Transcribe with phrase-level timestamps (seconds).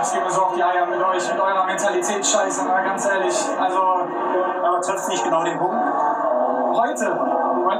[0.00, 3.34] es mir so auf die Eier mit euch, mit eurer Mentalitätsscheiße, ganz ehrlich.
[3.60, 3.80] Also,
[4.64, 5.76] aber trifft nicht genau den Punkt.
[6.74, 7.18] Heute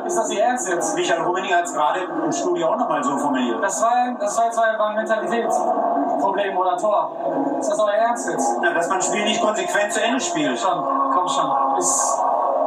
[0.06, 0.94] ist das Ihr Ernst jetzt?
[0.96, 3.62] Michael Rummening hat es gerade im Studio auch nochmal so formuliert.
[3.62, 7.12] Das war, das war jetzt ein Mentalitätsproblem oder Tor.
[7.60, 8.62] Ist das euer Ernst jetzt?
[8.62, 10.58] Ja, dass man ein Spiel nicht konsequent zu Ende spielt.
[10.58, 10.82] Schon,
[11.14, 11.78] komm schon.
[11.78, 12.18] Ist,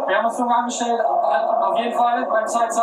[0.07, 2.81] wir haben uns dumm angestellt, auf jeden Fall beim 2-2.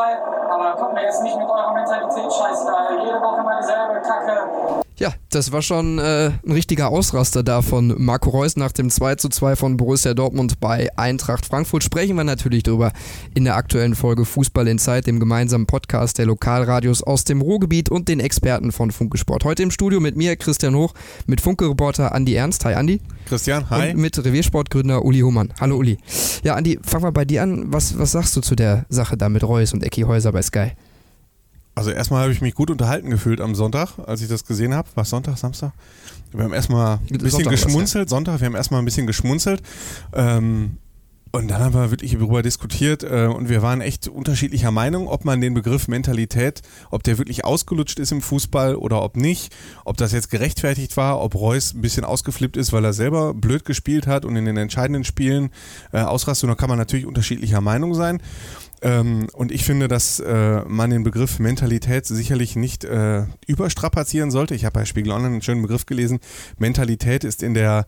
[0.51, 2.91] Aber kommt mir jetzt nicht mit eurer Mentalität scheiße da.
[3.03, 4.49] Jede Woche mal dieselbe Kacke.
[4.97, 9.17] Ja, das war schon äh, ein richtiger Ausraster da von Marco Reus nach dem 2
[9.17, 11.85] zu 2 von Borussia Dortmund bei Eintracht Frankfurt.
[11.85, 12.93] Sprechen wir natürlich drüber
[13.35, 17.91] in der aktuellen Folge Fußball in Zeit, dem gemeinsamen Podcast der Lokalradios aus dem Ruhrgebiet
[17.91, 19.45] und den Experten von Funke Sport.
[19.45, 20.95] Heute im Studio mit mir, Christian Hoch,
[21.27, 22.65] mit Funke-Reporter Andi Ernst.
[22.65, 23.01] Hi Andi.
[23.27, 23.91] Christian, hi.
[23.91, 25.53] Und mit Reviersportgründer Uli Humann.
[25.61, 25.99] Hallo Uli.
[26.43, 27.71] Ja, Andi, fangen wir bei dir an.
[27.71, 30.73] Was, was sagst du zu der Sache da mit Reus und Ecki Häuser bei Sky?
[31.79, 34.89] Also erstmal habe ich mich gut unterhalten gefühlt am Sonntag, als ich das gesehen habe.
[34.97, 35.73] Was Sonntag, Samstag?
[36.33, 38.07] Wir haben erstmal ein bisschen Sonntag geschmunzelt.
[38.07, 38.17] Ja.
[38.17, 39.63] Sonntag, wir haben erstmal ein bisschen geschmunzelt.
[40.13, 40.79] Ähm,
[41.31, 45.25] und dann haben wir wirklich darüber diskutiert äh, und wir waren echt unterschiedlicher Meinung, ob
[45.25, 49.99] man den Begriff Mentalität, ob der wirklich ausgelutscht ist im Fußball oder ob nicht, ob
[49.99, 54.09] das jetzt gerechtfertigt war, ob Reus ein bisschen ausgeflippt ist, weil er selber blöd gespielt
[54.09, 55.51] hat und in den entscheidenden Spielen
[55.93, 56.49] äh, ausrastet.
[56.49, 58.21] Und da kann man natürlich unterschiedlicher Meinung sein.
[58.83, 64.55] Ähm, und ich finde, dass äh, man den Begriff Mentalität sicherlich nicht äh, überstrapazieren sollte.
[64.55, 66.21] Ich habe bei Spiegel Online einen schönen Begriff gelesen.
[66.59, 67.87] Mentalität ist in der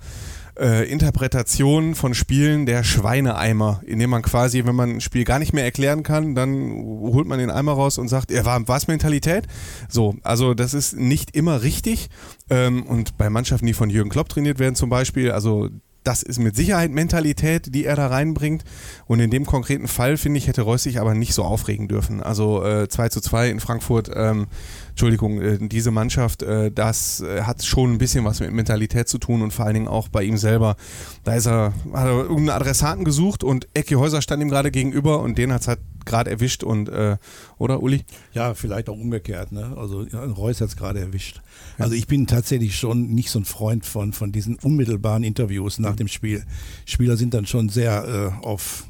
[0.59, 5.39] äh, Interpretation von Spielen der Schweineeimer, in dem man quasi, wenn man ein Spiel gar
[5.39, 8.89] nicht mehr erklären kann, dann holt man den Eimer raus und sagt, ja, war es
[8.89, 9.47] Mentalität?
[9.89, 12.09] So, also das ist nicht immer richtig.
[12.51, 15.69] Ähm, und bei Mannschaften, die von Jürgen Klopp trainiert werden zum Beispiel, also
[16.05, 18.65] das ist mit Sicherheit Mentalität, die er da reinbringt.
[19.07, 22.23] Und in dem konkreten Fall, finde ich, hätte Reus sich aber nicht so aufregen dürfen.
[22.23, 24.47] Also äh, 2 zu 2 in Frankfurt, ähm,
[24.91, 29.19] Entschuldigung, äh, diese Mannschaft, äh, das äh, hat schon ein bisschen was mit Mentalität zu
[29.19, 30.77] tun und vor allen Dingen auch bei ihm selber.
[31.25, 35.21] Da ist er, hat er irgendeinen Adressaten gesucht und Ecki Häuser stand ihm gerade gegenüber
[35.21, 37.17] und den hat es halt gerade erwischt und äh,
[37.59, 38.03] oder Uli?
[38.33, 39.53] Ja, vielleicht auch umgekehrt.
[39.53, 39.75] Ne?
[39.77, 41.41] Also Reus hat es gerade erwischt.
[41.79, 45.97] Also ich bin tatsächlich schon nicht so ein Freund von, von diesen unmittelbaren Interviews nach
[45.97, 46.45] dem Spiel.
[46.85, 48.85] Spieler sind dann schon sehr äh, auf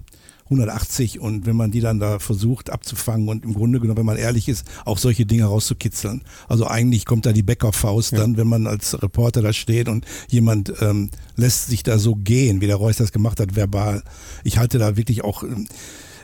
[0.50, 4.16] 180 und wenn man die dann da versucht abzufangen und im Grunde genommen, wenn man
[4.16, 6.22] ehrlich ist, auch solche Dinge rauszukitzeln.
[6.48, 8.18] Also eigentlich kommt da die Bäckerfaust ja.
[8.18, 12.60] dann, wenn man als Reporter da steht und jemand ähm, lässt sich da so gehen,
[12.60, 14.02] wie der Reus das gemacht hat, verbal.
[14.42, 15.68] Ich halte da wirklich auch ähm,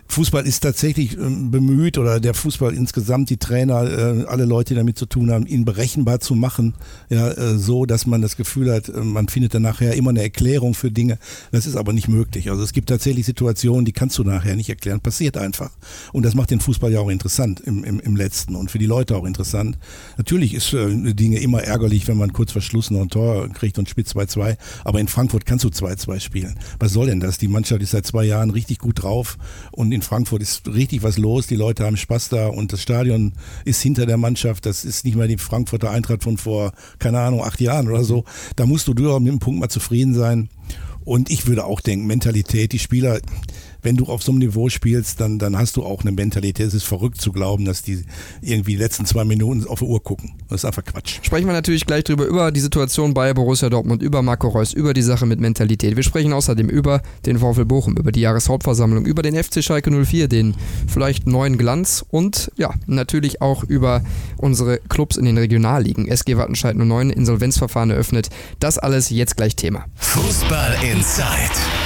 [0.09, 4.79] Fußball ist tatsächlich ähm, bemüht oder der Fußball insgesamt, die Trainer, äh, alle Leute, die
[4.79, 6.75] damit zu tun haben, ihn berechenbar zu machen,
[7.09, 10.23] ja, äh, so, dass man das Gefühl hat, äh, man findet dann nachher immer eine
[10.23, 11.19] Erklärung für Dinge.
[11.53, 12.51] Das ist aber nicht möglich.
[12.51, 15.01] Also es gibt tatsächlich Situationen, die kannst du nachher nicht erklären.
[15.01, 15.71] Passiert einfach.
[16.13, 18.87] Und das macht den Fußball ja auch interessant im, im, im letzten und für die
[18.87, 19.79] Leute auch interessant.
[20.17, 23.89] Natürlich ist äh, Dinge immer ärgerlich, wenn man kurz verschluss noch ein Tor kriegt und
[23.89, 24.57] spielt 2-2.
[24.85, 26.59] Aber in Frankfurt kannst du 2-2 spielen.
[26.79, 27.39] Was soll denn das?
[27.39, 29.39] Die Mannschaft ist seit zwei Jahren richtig gut drauf
[29.73, 33.33] und in Frankfurt ist richtig was los, die Leute haben Spaß da und das Stadion
[33.65, 34.67] ist hinter der Mannschaft.
[34.67, 38.25] Das ist nicht mehr die Frankfurter Eintracht von vor, keine Ahnung, acht Jahren oder so.
[38.55, 40.49] Da musst du durchaus mit dem Punkt mal zufrieden sein.
[41.05, 43.21] Und ich würde auch denken, Mentalität, die Spieler,
[43.87, 46.67] wenn du auf so einem Niveau spielst, dann, dann hast du auch eine Mentalität.
[46.67, 48.05] Es ist verrückt zu glauben, dass die
[48.43, 50.35] irgendwie die letzten zwei Minuten auf die Uhr gucken.
[50.49, 51.21] Das ist einfach Quatsch.
[51.23, 54.93] Sprechen wir natürlich gleich drüber, über die Situation bei Borussia Dortmund, über Marco Reus, über
[54.93, 55.95] die Sache mit Mentalität.
[55.95, 60.27] Wir sprechen außerdem über den VfL Bochum, über die Jahreshauptversammlung, über den FC Schalke 04,
[60.27, 60.57] den
[60.89, 64.03] vielleicht neuen Glanz und ja, natürlich auch über
[64.37, 66.09] unsere Clubs in den Regionalligen.
[66.09, 68.31] SG Wattenscheid 09, Insolvenzverfahren eröffnet.
[68.59, 69.85] Das alles jetzt gleich Thema.
[69.95, 71.86] Fußball Inside.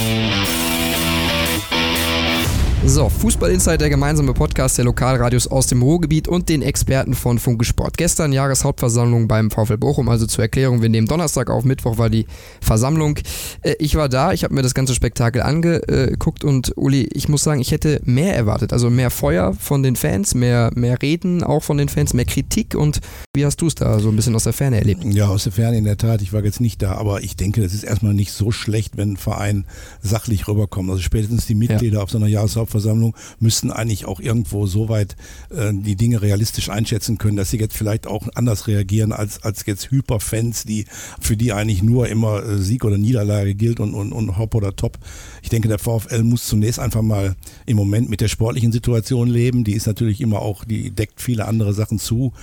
[2.83, 7.37] So, Fußball Insight, der gemeinsame Podcast der Lokalradios aus dem Ruhrgebiet und den Experten von
[7.37, 7.95] Funke Sport.
[7.95, 12.25] Gestern Jahreshauptversammlung beim VfL Bochum, also zur Erklärung, wir nehmen Donnerstag auf, Mittwoch war die
[12.59, 13.19] Versammlung.
[13.61, 17.43] Äh, ich war da, ich habe mir das ganze Spektakel angeguckt und Uli, ich muss
[17.43, 18.73] sagen, ich hätte mehr erwartet.
[18.73, 22.73] Also mehr Feuer von den Fans, mehr, mehr Reden auch von den Fans, mehr Kritik
[22.73, 22.99] und
[23.35, 25.05] wie hast du es da so ein bisschen aus der Ferne erlebt?
[25.05, 26.23] Ja, aus der Ferne in der Tat.
[26.23, 29.13] Ich war jetzt nicht da, aber ich denke, das ist erstmal nicht so schlecht, wenn
[29.13, 29.65] ein Verein
[30.01, 30.89] sachlich rüberkommt.
[30.89, 32.03] Also spätestens die Mitglieder ja.
[32.03, 35.15] auf so einer Jahreshauptversammlung Jahreshauptversammlung müssten eigentlich auch irgendwo so weit
[35.49, 39.65] äh, die Dinge realistisch einschätzen können, dass sie jetzt vielleicht auch anders reagieren als, als
[39.65, 40.85] jetzt Hyperfans, die
[41.19, 44.75] für die eigentlich nur immer äh, Sieg oder Niederlage gilt und, und, und Hop oder
[44.75, 44.97] Top.
[45.41, 47.35] Ich denke, der VfL muss zunächst einfach mal
[47.65, 49.63] im Moment mit der sportlichen Situation leben.
[49.63, 52.33] Die ist natürlich immer auch, die deckt viele andere Sachen zu.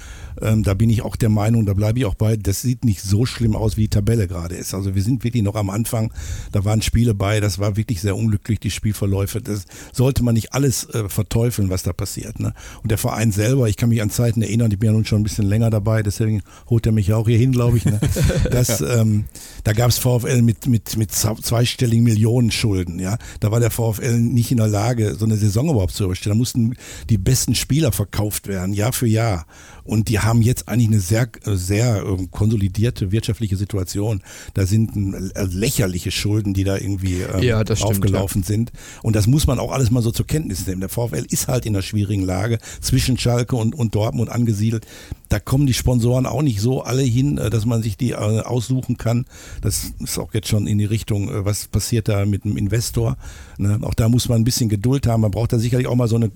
[0.42, 3.02] Ähm, da bin ich auch der Meinung, da bleibe ich auch bei, das sieht nicht
[3.02, 4.74] so schlimm aus, wie die Tabelle gerade ist.
[4.74, 6.12] Also wir sind wirklich noch am Anfang.
[6.52, 9.40] Da waren Spiele bei, das war wirklich sehr unglücklich, die Spielverläufe.
[9.40, 12.40] Das sollte man nicht alles äh, verteufeln, was da passiert.
[12.40, 12.54] Ne?
[12.82, 15.20] Und der Verein selber, ich kann mich an Zeiten erinnern, ich bin ja nun schon
[15.20, 17.84] ein bisschen länger dabei, deswegen holt er mich ja auch hier hin, glaube ich.
[17.84, 18.00] Ne?
[18.50, 19.24] Das, ähm,
[19.64, 22.98] da gab es VfL mit, mit, mit zweistelligen Millionen Schulden.
[22.98, 23.18] Ja?
[23.40, 26.30] Da war der VfL nicht in der Lage, so eine Saison überhaupt zu überstehen.
[26.30, 26.74] Da mussten
[27.10, 29.46] die besten Spieler verkauft werden, Jahr für Jahr.
[29.84, 34.22] Und die haben jetzt eigentlich eine sehr, sehr ähm, konsolidierte wirtschaftliche Situation.
[34.54, 38.72] Da sind äh, lächerliche Schulden, die da irgendwie ähm, ja, aufgelaufen stimmt, ja.
[38.72, 38.72] sind.
[39.02, 40.80] Und das muss man auch alles mal so zur Kenntnis nehmen.
[40.80, 44.86] Der VfL ist halt in einer schwierigen Lage zwischen Schalke und, und Dortmund angesiedelt
[45.28, 48.14] da kommen die Sponsoren auch nicht so alle hin, äh, dass man sich die äh,
[48.14, 49.26] aussuchen kann.
[49.60, 53.16] Das ist auch jetzt schon in die Richtung, äh, was passiert da mit dem Investor.
[53.58, 53.78] Ne?
[53.82, 55.22] Auch da muss man ein bisschen Geduld haben.
[55.22, 56.30] Man braucht da sicherlich auch mal so eine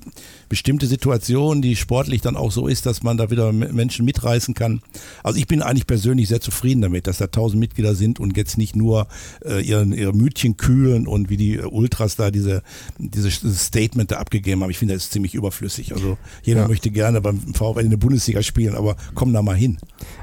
[0.49, 4.83] bestimmte Situation, die sportlich dann auch so ist, dass man da wieder Menschen mitreißen kann.
[5.23, 8.59] Also ich bin eigentlich persönlich sehr zufrieden damit, dass da tausend Mitglieder sind und jetzt
[8.59, 9.07] nicht nur
[9.45, 12.63] äh, ihre, ihre Mütchen kühlen und wie die Ultras da diese,
[12.99, 14.71] dieses Statement da abgegeben haben.
[14.71, 15.95] Ich finde, das ist ziemlich überflüssig.
[15.95, 16.69] Also jeder ja.
[16.69, 19.79] möchte gerne beim VfL in der Bundesliga spielen, aber komm da mal hin.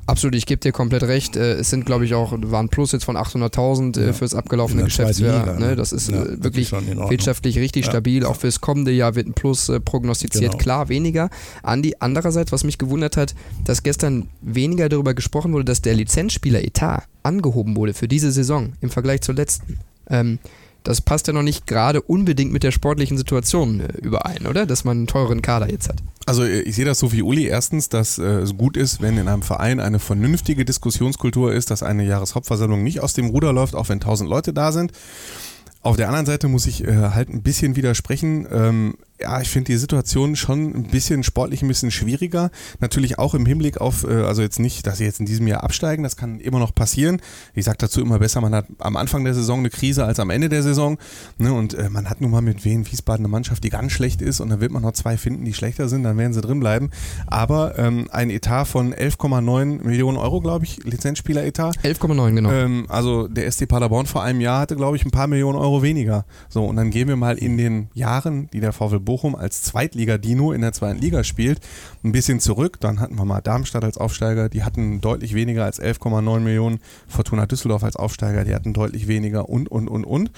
[0.06, 1.36] Absolut, ich gebe dir komplett recht.
[1.36, 4.14] Äh, es sind, glaube ich, auch, war ein Plus jetzt von 800.000 äh, ja.
[4.14, 5.40] fürs abgelaufene Geschäftsjahr.
[5.40, 5.68] Liga, ne?
[5.68, 5.76] ne?
[5.76, 7.92] Das ist ja, äh, wirklich wirtschaftlich richtig ja.
[7.92, 8.26] stabil.
[8.26, 10.52] Auch fürs kommende Jahr wird ein Plus prognostiziert.
[10.52, 10.64] Genau.
[10.64, 11.30] Klar, weniger.
[11.64, 13.36] Andi, andererseits, was mich gewundert hat,
[13.66, 18.90] dass gestern weniger darüber gesprochen wurde, dass der Lizenzspieler-Etat angehoben wurde für diese Saison im
[18.90, 19.80] Vergleich zur letzten.
[20.10, 20.40] Ähm,
[20.84, 24.66] das passt ja noch nicht gerade unbedingt mit der sportlichen Situation äh, überein, oder?
[24.66, 25.98] Dass man einen teuren Kader jetzt hat.
[26.26, 27.46] Also äh, ich sehe das so wie Uli.
[27.46, 31.84] Erstens, dass äh, es gut ist, wenn in einem Verein eine vernünftige Diskussionskultur ist, dass
[31.84, 34.92] eine Jahreshauptversammlung nicht aus dem Ruder läuft, auch wenn tausend Leute da sind.
[35.82, 38.46] Auf der anderen Seite muss ich halt ein bisschen widersprechen.
[38.52, 42.52] Ähm, ja, ich finde die Situation schon ein bisschen sportlich ein bisschen schwieriger.
[42.80, 45.64] Natürlich auch im Hinblick auf, äh, also jetzt nicht, dass sie jetzt in diesem Jahr
[45.64, 47.22] absteigen, das kann immer noch passieren.
[47.54, 50.30] Ich sage dazu immer besser, man hat am Anfang der Saison eine Krise als am
[50.30, 50.98] Ende der Saison.
[51.38, 51.54] Ne?
[51.54, 54.40] Und äh, man hat nun mal mit Wien Wiesbaden eine Mannschaft, die ganz schlecht ist
[54.40, 56.90] und dann wird man noch zwei finden, die schlechter sind, dann werden sie drin bleiben.
[57.28, 61.74] Aber ähm, ein Etat von 11,9 Millionen Euro, glaube ich, Lizenzspieler-Etat.
[61.84, 62.52] 11,9, genau.
[62.52, 65.84] Ähm, also der SC Paderborn vor einem Jahr hatte, glaube ich, ein paar Millionen Euro
[65.84, 66.26] weniger.
[66.48, 70.52] So, und dann gehen wir mal in den Jahren, die der VfL Bochum als Zweitliga-Dino
[70.52, 71.62] in der zweiten Liga spielt,
[72.04, 72.80] ein bisschen zurück.
[72.80, 76.80] Dann hatten wir mal Darmstadt als Aufsteiger, die hatten deutlich weniger als 11,9 Millionen.
[77.08, 80.30] Fortuna Düsseldorf als Aufsteiger, die hatten deutlich weniger und, und, und, und.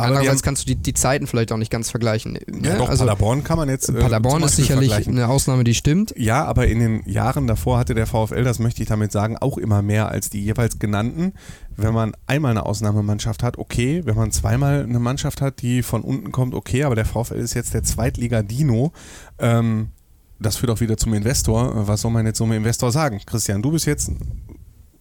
[0.00, 2.32] Andererseits kannst du die, die Zeiten vielleicht auch nicht ganz vergleichen.
[2.32, 2.40] Ne?
[2.62, 3.88] Ja, doch, also, Paderborn kann man jetzt.
[3.88, 6.14] Äh, Paderborn ist sicherlich eine Ausnahme, die stimmt.
[6.16, 9.58] Ja, aber in den Jahren davor hatte der VfL, das möchte ich damit sagen, auch
[9.58, 11.32] immer mehr als die jeweils genannten.
[11.76, 14.02] Wenn man einmal eine Ausnahmemannschaft hat, okay.
[14.04, 16.84] Wenn man zweimal eine Mannschaft hat, die von unten kommt, okay.
[16.84, 18.92] Aber der VfL ist jetzt der Zweitliga-Dino.
[19.38, 19.90] Ähm,
[20.40, 21.86] das führt auch wieder zum Investor.
[21.86, 23.20] Was soll man jetzt so einem Investor sagen?
[23.26, 24.10] Christian, du bist jetzt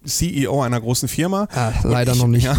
[0.06, 1.48] CEO einer großen Firma.
[1.54, 2.46] Ah, leider ich, noch nicht.
[2.46, 2.58] Ja,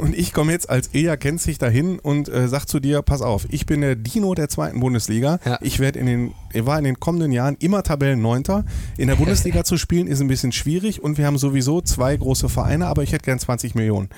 [0.00, 3.22] und ich komme jetzt als Eja kennt sich dahin und äh, sag zu dir, pass
[3.22, 5.38] auf, ich bin der Dino der zweiten Bundesliga.
[5.44, 5.58] Ja.
[5.60, 8.64] Ich werde in den, war in den kommenden Jahren immer Tabellenneunter.
[8.96, 12.48] In der Bundesliga zu spielen ist ein bisschen schwierig und wir haben sowieso zwei große
[12.48, 14.08] Vereine, aber ich hätte gern 20 Millionen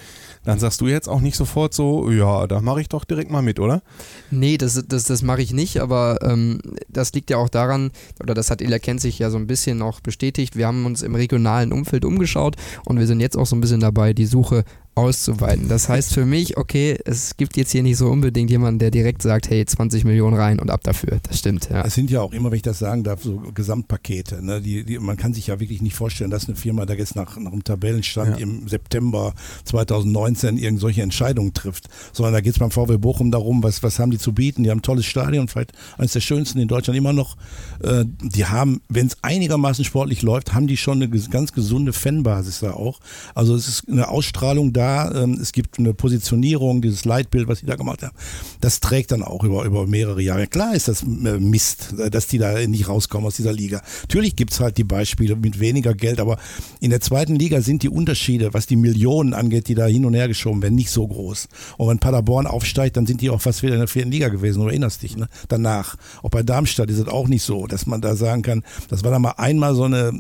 [0.45, 3.43] dann sagst du jetzt auch nicht sofort so, ja, da mache ich doch direkt mal
[3.43, 3.83] mit, oder?
[4.31, 7.91] Nee, das, das, das mache ich nicht, aber ähm, das liegt ja auch daran,
[8.21, 11.03] oder das hat Ila Kennt sich ja so ein bisschen auch bestätigt, wir haben uns
[11.03, 14.65] im regionalen Umfeld umgeschaut und wir sind jetzt auch so ein bisschen dabei, die Suche
[14.95, 15.69] auszuweiten.
[15.69, 19.23] Das heißt für mich, okay, es gibt jetzt hier nicht so unbedingt jemanden, der direkt
[19.23, 21.19] sagt, hey, 20 Millionen rein und ab dafür.
[21.23, 21.83] Das stimmt, ja.
[21.83, 24.45] Es sind ja auch immer, wenn ich das sagen darf, so Gesamtpakete.
[24.45, 24.61] Ne?
[24.61, 27.39] Die, die, man kann sich ja wirklich nicht vorstellen, dass eine Firma da jetzt nach,
[27.39, 28.43] nach einem Tabellenstand ja.
[28.43, 29.33] im September
[29.65, 34.11] 2019 irgendwelche Entscheidungen trifft, sondern da geht es beim VW Bochum darum, was, was haben
[34.11, 34.63] die zu bieten.
[34.63, 37.37] Die haben ein tolles Stadion, vielleicht eines der schönsten in Deutschland immer noch.
[37.83, 42.61] Äh, die haben, wenn es einigermaßen sportlich läuft, haben die schon eine ganz gesunde Fanbasis
[42.61, 43.01] da auch.
[43.35, 47.61] Also es ist eine Ausstrahlung da, da, ähm, es gibt eine Positionierung, dieses Leitbild, was
[47.61, 48.17] sie da gemacht haben,
[48.61, 50.49] das trägt dann auch über, über mehrere Jahre.
[50.49, 53.81] Klar ist das äh, Mist, dass die da nicht rauskommen aus dieser Liga.
[54.03, 56.39] Natürlich gibt es halt die Beispiele mit weniger Geld, aber
[56.81, 60.15] in der zweiten Liga sind die Unterschiede, was die Millionen angeht, die da hin und
[60.15, 61.49] her geschoben werden, nicht so groß.
[61.79, 64.61] Und wenn Paderborn aufsteigt, dann sind die auch fast wieder in der vierten Liga gewesen,
[64.63, 65.29] du erinnerst dich, ne?
[65.49, 65.97] Danach.
[66.23, 69.13] Auch bei Darmstadt ist es auch nicht so, dass man da sagen kann, das war
[69.13, 70.13] da mal einmal so eine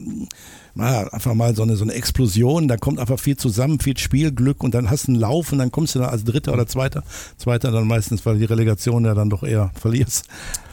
[0.74, 4.62] na, einfach mal so eine, so eine Explosion, da kommt einfach viel zusammen, viel Spielglück
[4.62, 7.02] und dann hast du einen Lauf und dann kommst du da als Dritter oder Zweiter.
[7.36, 10.24] Zweiter dann meistens, weil die Relegation ja dann doch eher verlierst.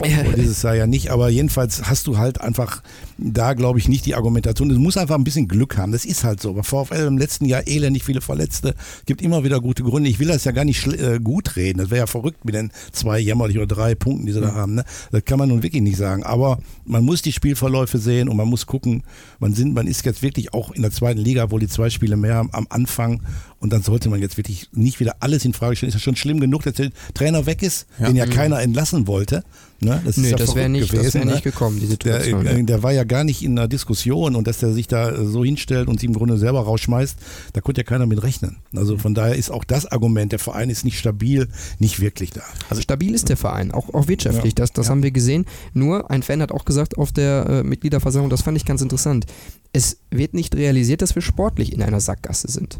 [0.03, 0.23] Ja.
[0.35, 2.81] dieses Jahr ja nicht, aber jedenfalls hast du halt einfach
[3.17, 4.69] da, glaube ich, nicht die Argumentation.
[4.69, 6.53] Du musst einfach ein bisschen Glück haben, das ist halt so.
[6.53, 8.75] Bei VfL im letzten Jahr elendig viele Verletzte,
[9.05, 10.09] gibt immer wieder gute Gründe.
[10.09, 12.71] Ich will das ja gar nicht äh, gut reden, das wäre ja verrückt mit den
[12.93, 14.75] zwei jämmerlich oder drei Punkten, die sie da haben.
[14.75, 14.85] Ne?
[15.11, 18.47] Das kann man nun wirklich nicht sagen, aber man muss die Spielverläufe sehen und man
[18.47, 19.03] muss gucken,
[19.39, 22.15] man, sind, man ist jetzt wirklich auch in der zweiten Liga, wo die zwei Spiele
[22.15, 23.21] mehr haben, am Anfang.
[23.59, 25.89] Und dann sollte man jetzt wirklich nicht wieder alles in Frage stellen.
[25.89, 28.07] Ist ja schon schlimm genug, dass der Trainer weg ist, ja.
[28.07, 28.29] den ja mhm.
[28.29, 29.43] keiner entlassen wollte.
[29.81, 30.01] Ne?
[30.03, 31.31] Das nee, ja das wäre nicht, wär ne?
[31.31, 32.43] nicht gekommen, die Situation.
[32.43, 32.63] Der, ja.
[32.63, 35.87] der, war ja gar nicht in der Diskussion und dass der sich da so hinstellt
[35.87, 37.17] und sich im Grunde selber rausschmeißt,
[37.53, 38.57] da konnte ja keiner mit rechnen.
[38.75, 41.47] Also von daher ist auch das Argument, der Verein ist nicht stabil,
[41.79, 42.41] nicht wirklich da.
[42.69, 44.55] Also stabil ist der Verein, auch, auch wirtschaftlich, ja.
[44.55, 45.45] das, das haben wir gesehen.
[45.73, 49.27] Nur ein Fan hat auch gesagt auf der äh, Mitgliederversammlung, das fand ich ganz interessant,
[49.73, 52.79] es wird nicht realisiert, dass wir sportlich in einer Sackgasse sind.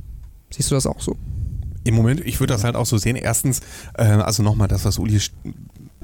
[0.49, 1.15] Siehst du das auch so?
[1.83, 3.15] Im Moment, ich würde das halt auch so sehen.
[3.15, 3.61] Erstens,
[3.95, 5.19] äh, also nochmal das, was Uli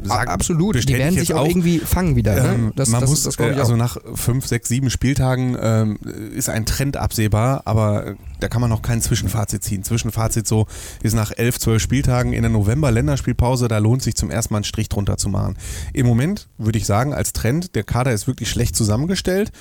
[0.08, 0.30] sagen.
[0.30, 2.36] Absolut, die werden sich auch, irgendwie fangen wieder.
[2.36, 2.54] Ne?
[2.54, 5.98] Ähm, das, man das, muss, das, das also nach fünf, sechs, sieben Spieltagen ähm,
[6.36, 9.84] ist ein Trend absehbar, aber da kann man noch kein Zwischenfazit ziehen.
[9.84, 10.68] Zwischenfazit so
[11.02, 14.64] ist nach elf, zwölf Spieltagen in der November-Länderspielpause, da lohnt sich zum ersten Mal einen
[14.66, 15.58] Strich drunter zu machen.
[15.94, 19.52] Im Moment würde ich sagen, als Trend, der Kader ist wirklich schlecht zusammengestellt.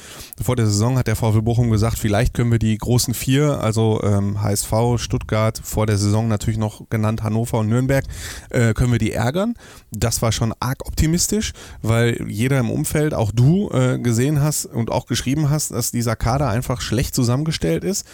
[0.42, 4.02] Vor der Saison hat der VfL Bochum gesagt, vielleicht können wir die großen vier, also
[4.02, 8.04] ähm, HSV, Stuttgart, vor der Saison natürlich noch genannt Hannover und Nürnberg,
[8.50, 9.54] äh, können wir die ärgern.
[9.92, 14.90] Das war schon arg optimistisch, weil jeder im Umfeld, auch du, äh, gesehen hast und
[14.90, 18.06] auch geschrieben hast, dass dieser Kader einfach schlecht zusammengestellt ist.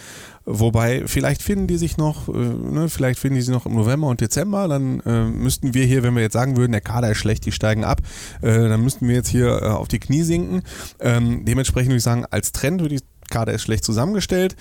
[0.45, 4.07] Wobei, vielleicht finden die sich noch, äh, ne, vielleicht finden die sich noch im November
[4.07, 7.19] und Dezember, dann äh, müssten wir hier, wenn wir jetzt sagen würden, der Kader ist
[7.19, 8.01] schlecht, die steigen ab,
[8.41, 10.63] äh, dann müssten wir jetzt hier äh, auf die Knie sinken.
[10.99, 13.01] Ähm, dementsprechend würde ich sagen, als Trend würde ich
[13.31, 14.55] Kader ist schlecht zusammengestellt.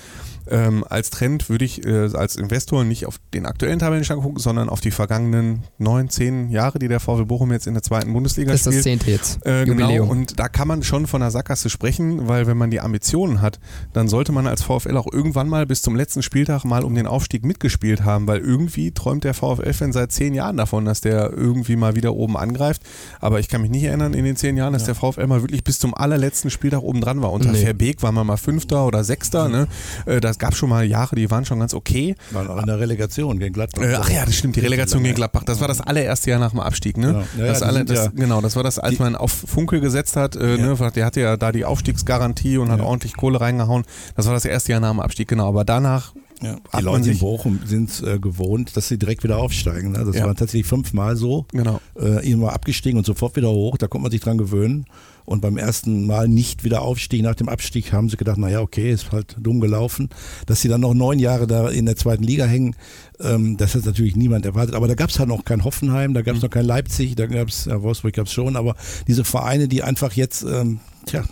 [0.50, 4.68] Ähm, als Trend würde ich äh, als Investor nicht auf den aktuellen Tabellenstand gucken, sondern
[4.68, 8.52] auf die vergangenen neun, zehn Jahre, die der VfL Bochum jetzt in der zweiten Bundesliga
[8.52, 8.74] das spielt.
[8.74, 9.46] Das ist das zehnte jetzt.
[9.46, 12.80] Äh, genau, und da kann man schon von einer Sackgasse sprechen, weil wenn man die
[12.80, 13.60] Ambitionen hat,
[13.92, 17.06] dann sollte man als VfL auch irgendwann mal bis zum letzten Spieltag mal um den
[17.06, 21.76] Aufstieg mitgespielt haben, weil irgendwie träumt der VfL-Fan seit zehn Jahren davon, dass der irgendwie
[21.76, 22.82] mal wieder oben angreift.
[23.20, 24.94] Aber ich kann mich nicht erinnern in den zehn Jahren, dass ja.
[24.94, 27.32] der VfL mal wirklich bis zum allerletzten Spieltag oben dran war.
[27.32, 27.64] Unter nee.
[27.64, 29.48] Verbeek war man mal Fünfter oder Sechster.
[29.48, 29.68] Ne?
[30.06, 32.16] Äh, das gab schon mal Jahre, die waren schon ganz okay.
[32.32, 33.82] Waren auch in der Relegation gegen Gladbach.
[33.82, 35.44] Äh, ach ja, das stimmt, die Relegation gegen Gladbach.
[35.44, 36.96] Das war das allererste Jahr nach dem Abstieg.
[36.96, 37.06] Ne?
[37.06, 37.24] Genau.
[37.38, 40.34] Ja, das, alle, das, ja genau, das war das, als man auf Funkel gesetzt hat.
[40.34, 40.74] Äh, ja.
[40.74, 40.90] ne?
[40.96, 43.84] Der hatte ja da die Aufstiegsgarantie und hat ordentlich Kohle reingehauen.
[44.16, 45.46] Das war das erste Jahr nach dem Abstieg, genau.
[45.46, 46.56] Aber danach ja.
[46.78, 49.92] Die Leute in Bochum sind äh, gewohnt, dass sie direkt wieder aufsteigen.
[49.92, 50.04] Ne?
[50.06, 50.24] Das ja.
[50.24, 51.44] war tatsächlich fünfmal so.
[51.52, 51.80] Genau.
[52.00, 53.76] Äh, immer abgestiegen und sofort wieder hoch.
[53.76, 54.86] Da kommt man sich dran gewöhnen.
[55.30, 58.90] Und beim ersten Mal nicht wieder aufstieg nach dem Abstieg, haben sie gedacht, naja, okay,
[58.90, 60.08] ist halt dumm gelaufen.
[60.46, 62.74] Dass sie dann noch neun Jahre da in der zweiten Liga hängen,
[63.20, 64.74] ähm, das hat natürlich niemand erwartet.
[64.74, 66.46] Aber da gab es halt noch kein Hoffenheim, da gab es mhm.
[66.46, 68.74] noch kein Leipzig, da gab es, ja, Wolfsburg gab es schon, aber
[69.06, 71.22] diese Vereine, die einfach jetzt, ähm, tja,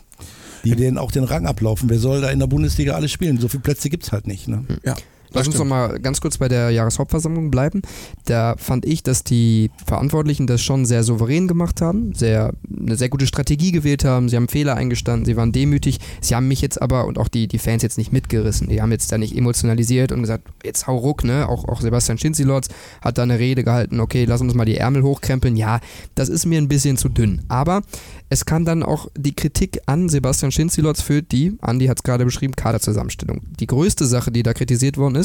[0.63, 1.91] die denen auch den Rang ablaufen.
[1.91, 3.41] Wer soll da in der Bundesliga alles spielen?
[3.41, 4.47] So viele Plätze gibt es halt nicht.
[4.47, 4.65] Ne?
[4.85, 4.95] Ja.
[5.33, 7.83] Lass uns noch mal ganz kurz bei der Jahreshauptversammlung bleiben.
[8.25, 13.09] Da fand ich, dass die Verantwortlichen das schon sehr souverän gemacht haben, sehr, eine sehr
[13.09, 14.29] gute Strategie gewählt haben.
[14.29, 15.99] Sie haben Fehler eingestanden, sie waren demütig.
[16.21, 18.69] Sie haben mich jetzt aber und auch die, die Fans jetzt nicht mitgerissen.
[18.69, 21.49] Die haben jetzt da nicht emotionalisiert und gesagt, jetzt hau ruck, ne?
[21.49, 22.69] Auch, auch Sebastian Schinzilotz
[23.01, 25.57] hat da eine Rede gehalten, okay, lass uns mal die Ärmel hochkrempeln.
[25.57, 25.81] Ja,
[26.15, 27.43] das ist mir ein bisschen zu dünn.
[27.49, 27.83] Aber
[28.31, 32.25] es kann dann auch die Kritik an Sebastian Schinzilotz für die, Andi hat es gerade
[32.25, 33.43] beschrieben, Kaderzusammenstellung.
[33.59, 35.18] Die größte Sache, die da kritisiert worden ist,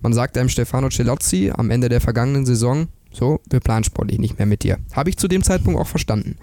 [0.00, 4.38] man sagt einem Stefano Celozzi am Ende der vergangenen Saison, so, wir planen sportlich nicht
[4.38, 4.78] mehr mit dir.
[4.92, 6.36] Habe ich zu dem Zeitpunkt auch verstanden.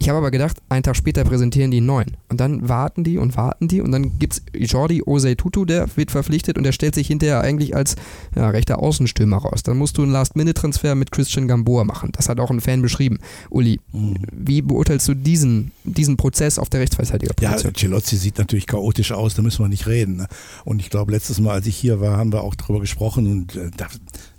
[0.00, 2.16] Ich habe aber gedacht, einen Tag später präsentieren die einen neuen.
[2.28, 5.88] Und dann warten die und warten die und dann gibt es Jordi Osei Tutu, der
[5.96, 7.96] wird verpflichtet und der stellt sich hinterher eigentlich als
[8.36, 9.62] ja, rechter Außenstürmer raus.
[9.62, 12.12] Dann musst du einen Last-Minute-Transfer mit Christian Gamboa machen.
[12.12, 13.18] Das hat auch ein Fan beschrieben.
[13.50, 14.18] Uli, mhm.
[14.32, 17.72] wie beurteilst du diesen, diesen Prozess auf der Rechtsverteidigerposition?
[17.72, 20.16] Ja, Celozzi sieht natürlich chaotisch aus, da müssen wir nicht reden.
[20.16, 20.28] Ne?
[20.64, 23.56] Und ich glaube, letztes Mal, als ich hier war, haben wir auch darüber gesprochen und
[23.56, 23.88] äh, da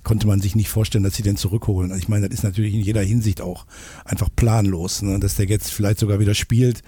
[0.09, 1.91] konnte man sich nicht vorstellen, dass sie den zurückholen.
[1.91, 3.67] Also ich meine, das ist natürlich in jeder Hinsicht auch
[4.05, 5.19] einfach planlos, ne?
[5.19, 6.81] dass der jetzt vielleicht sogar wieder spielt.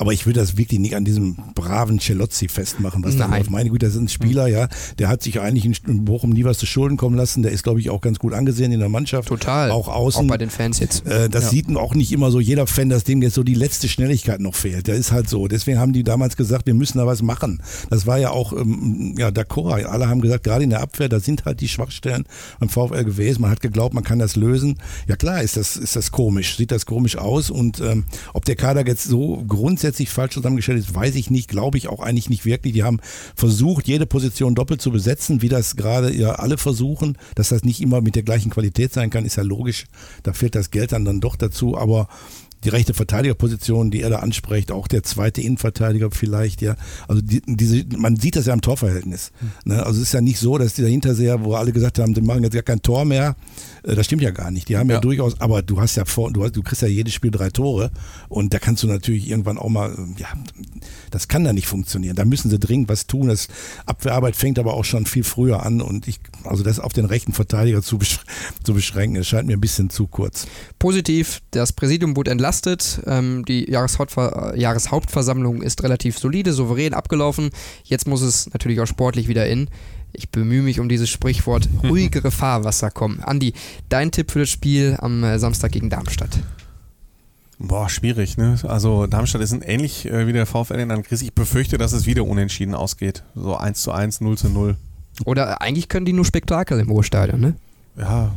[0.00, 3.30] Aber ich würde das wirklich nicht an diesem braven Celozzi festmachen, was Nein.
[3.30, 3.50] da läuft.
[3.50, 4.66] Meine Güte, das ist ein Spieler, ja,
[4.98, 7.42] der hat sich eigentlich in Bochum nie was zu Schulden kommen lassen.
[7.42, 9.28] Der ist, glaube ich, auch ganz gut angesehen in der Mannschaft.
[9.28, 9.70] Total.
[9.70, 10.24] Auch außen.
[10.24, 11.06] Auch bei den Fans jetzt.
[11.06, 11.50] Äh, das ja.
[11.50, 14.54] sieht auch nicht immer so jeder Fan, dass dem jetzt so die letzte Schnelligkeit noch
[14.54, 14.86] fehlt.
[14.86, 15.48] Der ist halt so.
[15.48, 17.60] Deswegen haben die damals gesagt, wir müssen da was machen.
[17.90, 19.84] Das war ja auch, ähm, ja, d'accord.
[19.84, 22.24] Alle haben gesagt, gerade in der Abwehr, da sind halt die Schwachstellen.
[22.58, 23.42] beim VfL gewesen.
[23.42, 24.78] Man hat geglaubt, man kann das lösen.
[25.06, 27.50] Ja klar, ist das, ist das komisch, sieht das komisch aus.
[27.50, 31.78] Und ähm, ob der Kader jetzt so grundsätzlich falsch zusammengestellt ist, weiß ich nicht, glaube
[31.78, 32.72] ich auch eigentlich nicht wirklich.
[32.74, 33.00] Die haben
[33.34, 37.16] versucht, jede Position doppelt zu besetzen, wie das gerade ja alle versuchen.
[37.34, 39.86] Dass das nicht immer mit der gleichen Qualität sein kann, ist ja logisch.
[40.22, 41.76] Da fehlt das Geld dann, dann doch dazu.
[41.76, 42.08] Aber
[42.64, 46.76] die rechte Verteidigerposition, die er da anspricht, auch der zweite Innenverteidiger vielleicht, ja.
[47.08, 49.32] Also die, diese, man sieht das ja im Torverhältnis.
[49.64, 49.84] Ne?
[49.84, 52.42] Also es ist ja nicht so, dass dieser Hinterseher, wo alle gesagt haben, die machen
[52.42, 53.34] jetzt gar kein Tor mehr,
[53.82, 54.68] das stimmt ja gar nicht.
[54.68, 56.88] Die haben ja, ja durchaus, aber du hast ja vor, du, hast, du kriegst ja
[56.88, 57.90] jedes Spiel drei Tore
[58.28, 60.28] und da kannst du natürlich irgendwann auch mal, ja,
[61.10, 62.16] das kann da nicht funktionieren.
[62.16, 63.28] Da müssen sie dringend was tun.
[63.28, 63.48] Das
[63.86, 67.32] Abwehrarbeit fängt aber auch schon viel früher an und ich, also das auf den rechten
[67.32, 68.20] Verteidiger zu, besch
[68.62, 70.46] zu beschränken, das scheint mir ein bisschen zu kurz.
[70.78, 73.00] Positiv, das Präsidium wurde entlastet.
[73.06, 77.50] Ähm, die Jahreshauptver Jahreshauptversammlung ist relativ solide, souverän abgelaufen.
[77.84, 79.68] Jetzt muss es natürlich auch sportlich wieder in
[80.12, 83.20] ich bemühe mich um dieses Sprichwort, ruhigere Fahrwasser kommen.
[83.20, 83.54] Andi,
[83.88, 86.38] dein Tipp für das Spiel am äh, Samstag gegen Darmstadt?
[87.58, 88.58] Boah, schwierig, ne?
[88.62, 91.20] Also Darmstadt ist ein ähnlich äh, wie der VfL in Angriss.
[91.20, 93.22] Ich befürchte, dass es wieder unentschieden ausgeht.
[93.34, 94.76] So 1 zu 1, 0 zu 0.
[95.26, 97.54] Oder eigentlich können die nur Spektakel im Ruhrstadion, ne?
[97.98, 98.32] Ja.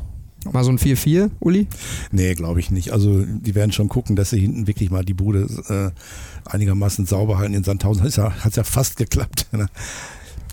[0.51, 1.67] Mal so ein 4-4, Uli?
[2.11, 2.91] Nee, glaube ich nicht.
[2.91, 7.37] Also die werden schon gucken, dass sie hinten wirklich mal die Bude äh, einigermaßen sauber
[7.37, 8.03] halten in Sandhausen.
[8.03, 9.47] Hat es ja, ja fast geklappt.
[9.53, 9.67] Ne?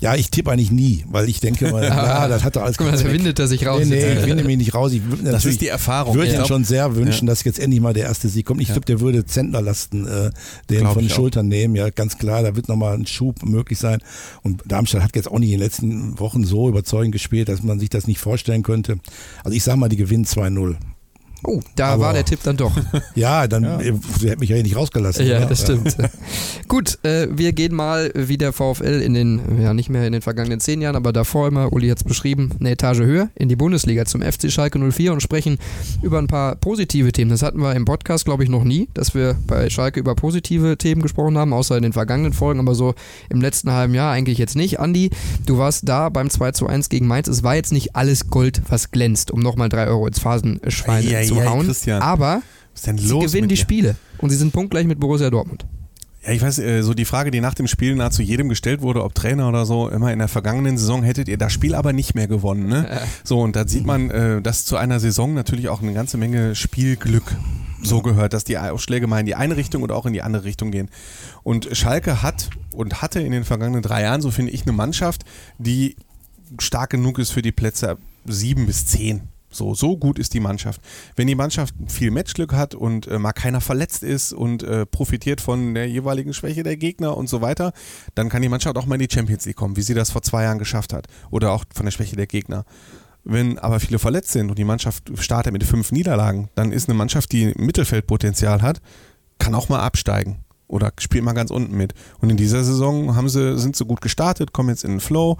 [0.01, 2.91] Ja, ich tippe eigentlich nie, weil ich denke mal, ja, das hat er alles Guck
[2.91, 3.83] mal, da windet er sich raus.
[3.85, 4.93] Nee, nee, ich winde mich nicht raus.
[4.93, 6.15] Ich das ist die Erfahrung.
[6.15, 6.47] würde ja.
[6.47, 7.33] schon sehr wünschen, ja.
[7.33, 8.63] dass jetzt endlich mal der erste Sieg kommt.
[8.63, 8.75] Ich ja.
[8.75, 10.31] glaube, der würde Zentnerlasten äh,
[10.71, 11.51] den Glaub von den Schultern auch.
[11.51, 11.75] nehmen.
[11.75, 14.01] Ja, ganz klar, da wird nochmal ein Schub möglich sein.
[14.43, 17.79] Und Darmstadt hat jetzt auch nicht in den letzten Wochen so überzeugend gespielt, dass man
[17.79, 18.99] sich das nicht vorstellen könnte.
[19.45, 20.77] Also ich sage mal, die gewinnen 2-0.
[21.43, 22.73] Oh, da Aber war der Tipp dann doch.
[23.15, 23.79] Ja, dann ja.
[23.79, 25.27] hätte mich ja nicht rausgelassen.
[25.27, 25.47] Ja, oder?
[25.47, 25.97] das stimmt.
[26.69, 30.23] Gut, äh, wir gehen mal wie der VfL in den, ja nicht mehr in den
[30.23, 33.57] vergangenen zehn Jahren, aber davor immer, Uli hat es beschrieben, eine Etage höher in die
[33.57, 35.59] Bundesliga zum FC Schalke 04 und sprechen
[36.03, 37.31] über ein paar positive Themen.
[37.31, 40.77] Das hatten wir im Podcast, glaube ich, noch nie, dass wir bei Schalke über positive
[40.79, 42.95] Themen gesprochen haben, außer in den vergangenen Folgen, aber so
[43.29, 44.81] im letzten halben Jahr eigentlich jetzt nicht.
[44.81, 45.11] Andi,
[45.47, 47.29] du warst da beim 2 zu 1 gegen Mainz.
[47.29, 51.23] Es war jetzt nicht alles Gold, was glänzt, um nochmal drei Euro ins Phasenschwein ja,
[51.35, 51.67] zu hauen.
[51.67, 52.03] Christian.
[52.03, 52.43] Aber
[52.75, 55.67] sie gewinnen die Spiele und sie sind punktgleich mit Borussia Dortmund.
[56.23, 59.03] Ja, ich weiß, äh, so die Frage, die nach dem Spiel nahezu jedem gestellt wurde,
[59.05, 62.15] ob Trainer oder so, immer in der vergangenen Saison hättet ihr das Spiel aber nicht
[62.15, 62.69] mehr gewonnen.
[62.69, 63.01] Ne?
[63.25, 66.55] So, und da sieht man, äh, dass zu einer Saison natürlich auch eine ganze Menge
[66.55, 67.37] Spielglück
[67.83, 70.45] so gehört, dass die Ausschläge mal in die eine Richtung oder auch in die andere
[70.45, 70.91] Richtung gehen.
[71.43, 75.25] Und Schalke hat und hatte in den vergangenen drei Jahren, so finde ich, eine Mannschaft,
[75.57, 75.97] die
[76.59, 77.97] stark genug ist für die Plätze
[78.27, 80.81] sieben bis zehn so, so gut ist die Mannschaft.
[81.17, 85.41] Wenn die Mannschaft viel Matchglück hat und äh, mal keiner verletzt ist und äh, profitiert
[85.41, 87.73] von der jeweiligen Schwäche der Gegner und so weiter,
[88.15, 90.23] dann kann die Mannschaft auch mal in die Champions League kommen, wie sie das vor
[90.23, 91.07] zwei Jahren geschafft hat.
[91.31, 92.65] Oder auch von der Schwäche der Gegner.
[93.25, 96.97] Wenn aber viele verletzt sind und die Mannschaft startet mit fünf Niederlagen, dann ist eine
[96.97, 98.81] Mannschaft, die Mittelfeldpotenzial hat,
[99.39, 101.95] kann auch mal absteigen oder spielt mal ganz unten mit.
[102.21, 105.37] Und in dieser Saison haben sie, sind sie gut gestartet, kommen jetzt in den Flow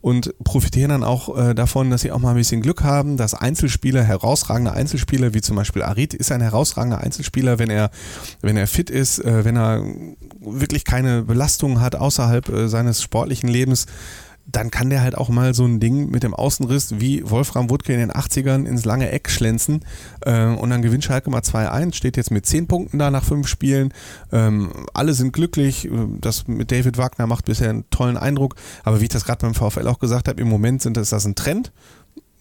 [0.00, 3.34] und profitieren dann auch äh, davon, dass sie auch mal ein bisschen Glück haben, dass
[3.34, 7.90] Einzelspieler, herausragende Einzelspieler, wie zum Beispiel Arid, ist ein herausragender Einzelspieler, wenn er,
[8.42, 9.82] wenn er fit ist, äh, wenn er
[10.40, 13.86] wirklich keine Belastungen hat außerhalb äh, seines sportlichen Lebens,
[14.54, 17.92] dann kann der halt auch mal so ein Ding mit dem Außenriss wie Wolfram Wuttke
[17.92, 19.84] in den 80ern ins lange Eck schlänzen
[20.22, 23.48] äh, und dann gewinnt Schalke mal 2-1, steht jetzt mit 10 Punkten da nach 5
[23.48, 23.92] Spielen.
[24.32, 25.88] Ähm, alle sind glücklich,
[26.20, 29.54] das mit David Wagner macht bisher einen tollen Eindruck, aber wie ich das gerade beim
[29.54, 31.72] VfL auch gesagt habe, im Moment sind das, das ein Trend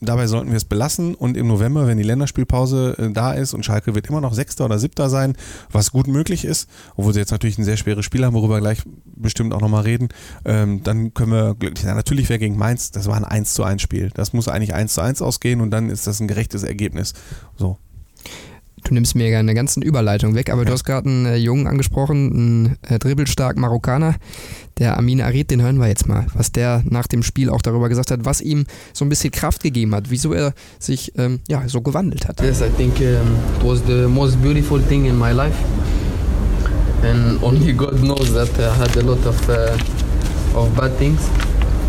[0.04, 3.66] Dabei sollten wir es belassen und im November, wenn die Länderspielpause äh, da ist und
[3.66, 5.36] Schalke wird immer noch Sechster oder Siebter sein,
[5.72, 8.84] was gut möglich ist, obwohl sie jetzt natürlich ein sehr schweres Spiel haben, worüber gleich
[9.06, 10.10] bestimmt auch nochmal reden,
[10.46, 11.96] ähm, dann können wir glücklich sein.
[11.96, 14.12] Natürlich wäre gegen Mainz, das war ein 1 zu 1 Spiel.
[14.14, 17.14] Das muss eigentlich 1 zu 1 ausgehen und dann ist das ein gerechtes Ergebnis.
[17.56, 17.78] So.
[18.84, 20.66] Du nimmst mir eine ganze Überleitung weg, aber ja.
[20.66, 24.16] du hast gerade einen äh, Jungen angesprochen, einen äh, dribbelstark Marokkaner,
[24.78, 27.88] der Amin Arid, den hören wir jetzt mal, was der nach dem Spiel auch darüber
[27.88, 31.64] gesagt hat, was ihm so ein bisschen Kraft gegeben hat, wieso er sich ähm, ja,
[31.68, 32.42] so gewandelt hat.
[32.42, 33.06] Yes, I think um,
[33.58, 35.56] it was the most beautiful thing in my life.
[37.04, 41.22] And only God knows that I had a lot of, uh, of bad things.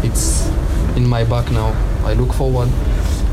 [0.02, 0.48] It's
[0.96, 1.72] in my back now.
[2.06, 2.68] I look forward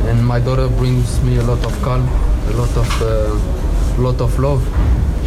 [0.10, 2.08] and my daughter brings me a lot of calm
[2.48, 3.62] a lot of uh,
[4.02, 4.62] lot of love.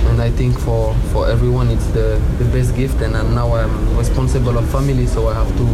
[0.06, 3.00] And I think for for everyone it's the the best gift.
[3.00, 5.66] And now I'm responsible of family so I have to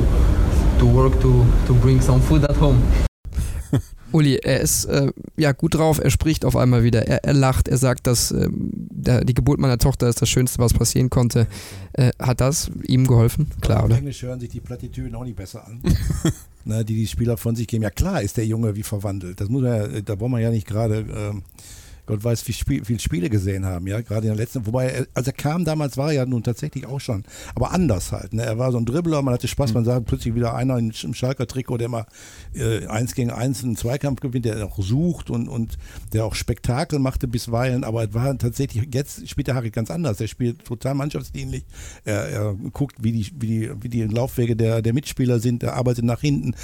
[0.78, 3.10] to work to to bring some food at home
[4.12, 7.68] Uli, er ist äh, ja gut drauf, er spricht auf einmal wieder, er, er lacht,
[7.68, 11.46] er sagt, dass äh, der, die Geburt meiner Tochter ist das Schönste, was passieren konnte.
[11.92, 13.51] Äh, hat das ihm geholfen?
[13.61, 13.96] Klar, oder?
[13.96, 15.81] Englisch hören sich die Plattitüden auch nicht besser an.
[16.64, 17.83] Na, die die Spieler von sich geben.
[17.83, 19.40] Ja klar ist der Junge wie verwandelt.
[19.40, 21.42] Das muss man ja, da braucht man ja nicht gerade ähm,
[22.11, 25.07] Gott weiß, wie Spiel, viele Spiele gesehen haben, ja, gerade in der letzten, wobei, er,
[25.14, 28.42] als er kam damals, war er ja nun tatsächlich auch schon, aber anders halt, ne?
[28.42, 29.75] er war so ein Dribbler, man hatte Spaß, mhm.
[29.75, 32.07] man sah plötzlich wieder einer im Schalker-Trikot, der mal
[32.55, 35.79] äh, eins gegen eins einen Zweikampf gewinnt, der auch sucht und, und
[36.12, 40.20] der auch Spektakel machte bisweilen, aber es war tatsächlich, jetzt spielt der Harry ganz anders,
[40.20, 41.64] er spielt total mannschaftsdienlich,
[42.05, 45.75] er, er guckt, wie die, wie, die, wie die Laufwege der, der Mitspieler sind, er
[45.75, 46.55] arbeitet nach hinten.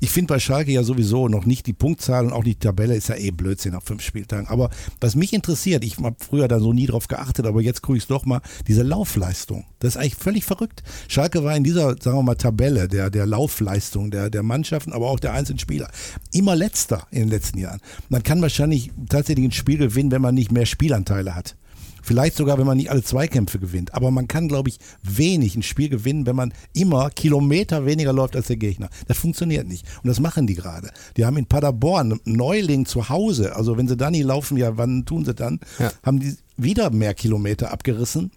[0.00, 3.08] Ich finde bei Schalke ja sowieso noch nicht die Punktzahl und auch die Tabelle ist
[3.08, 6.72] ja eh Blödsinn nach fünf Spieltagen, aber was mich interessiert, ich habe früher da so
[6.72, 9.64] nie drauf geachtet, aber jetzt gucke ich es doch mal, diese Laufleistung.
[9.78, 10.82] Das ist eigentlich völlig verrückt.
[11.08, 15.10] Schalke war in dieser, sagen wir mal, Tabelle der, der Laufleistung der, der Mannschaften, aber
[15.10, 15.90] auch der einzelnen Spieler
[16.32, 17.80] immer letzter in den letzten Jahren.
[18.08, 21.56] Man kann wahrscheinlich tatsächlich ein Spiel gewinnen, wenn man nicht mehr Spielanteile hat.
[22.02, 23.94] Vielleicht sogar, wenn man nicht alle Zweikämpfe gewinnt.
[23.94, 28.36] Aber man kann, glaube ich, wenig ein Spiel gewinnen, wenn man immer Kilometer weniger läuft
[28.36, 28.88] als der Gegner.
[29.06, 29.86] Das funktioniert nicht.
[30.02, 30.90] Und das machen die gerade.
[31.16, 33.56] Die haben in Paderborn Neuling zu Hause.
[33.56, 35.60] Also wenn sie da nie laufen, ja, wann tun sie dann?
[35.78, 35.92] Ja.
[36.02, 38.30] Haben die wieder mehr Kilometer abgerissen.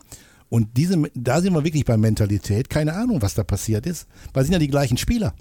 [0.49, 2.69] Und diese, da sind wir wirklich bei Mentalität.
[2.69, 4.07] Keine Ahnung, was da passiert ist.
[4.33, 5.33] Weil es sind ja die gleichen Spieler.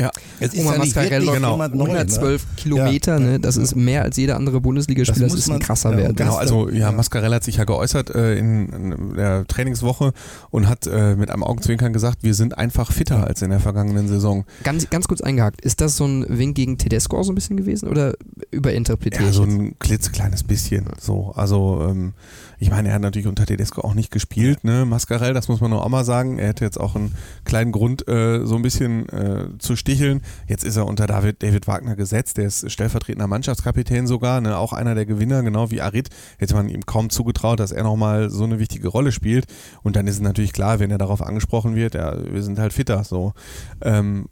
[0.00, 1.60] Ja, es ist Oma ja Mascarello, genau.
[1.60, 2.48] 112 ne?
[2.56, 3.18] Kilometer, ja.
[3.18, 3.40] ne?
[3.40, 6.16] das ist mehr als jeder andere Bundesligaspieler, das, das ist ein krasser ja, Wert.
[6.16, 10.14] Genau, also ja, Mascarella hat sich ja geäußert äh, in, in, der Trainingswoche
[10.50, 14.08] und hat äh, mit einem Augenzwinkern gesagt, wir sind einfach fitter als in der vergangenen
[14.08, 14.44] Saison.
[14.64, 17.58] Ganz, ganz kurz eingehakt, ist das so ein Wink gegen Tedesco auch so ein bisschen
[17.58, 18.14] gewesen oder
[18.50, 19.22] überinterpretiert?
[19.22, 20.86] Ja, so ein klitzekleines bisschen.
[20.98, 22.14] So, also ähm,
[22.62, 24.84] ich meine, er hat natürlich unter Tedesco auch nicht gespielt, ne?
[24.84, 26.38] Mascarell, das muss man nur auch mal sagen.
[26.38, 27.12] Er hätte jetzt auch einen
[27.44, 30.22] kleinen Grund, äh, so ein bisschen äh, zu sticheln.
[30.46, 34.56] Jetzt ist er unter David, David Wagner gesetzt, der ist stellvertretender Mannschaftskapitän sogar, ne?
[34.56, 36.08] auch einer der Gewinner, genau wie Arid.
[36.38, 39.46] Hätte man ihm kaum zugetraut, dass er nochmal so eine wichtige Rolle spielt.
[39.82, 42.72] Und dann ist es natürlich klar, wenn er darauf angesprochen wird, ja, wir sind halt
[42.72, 43.34] fitter, so.
[43.82, 44.26] Ähm,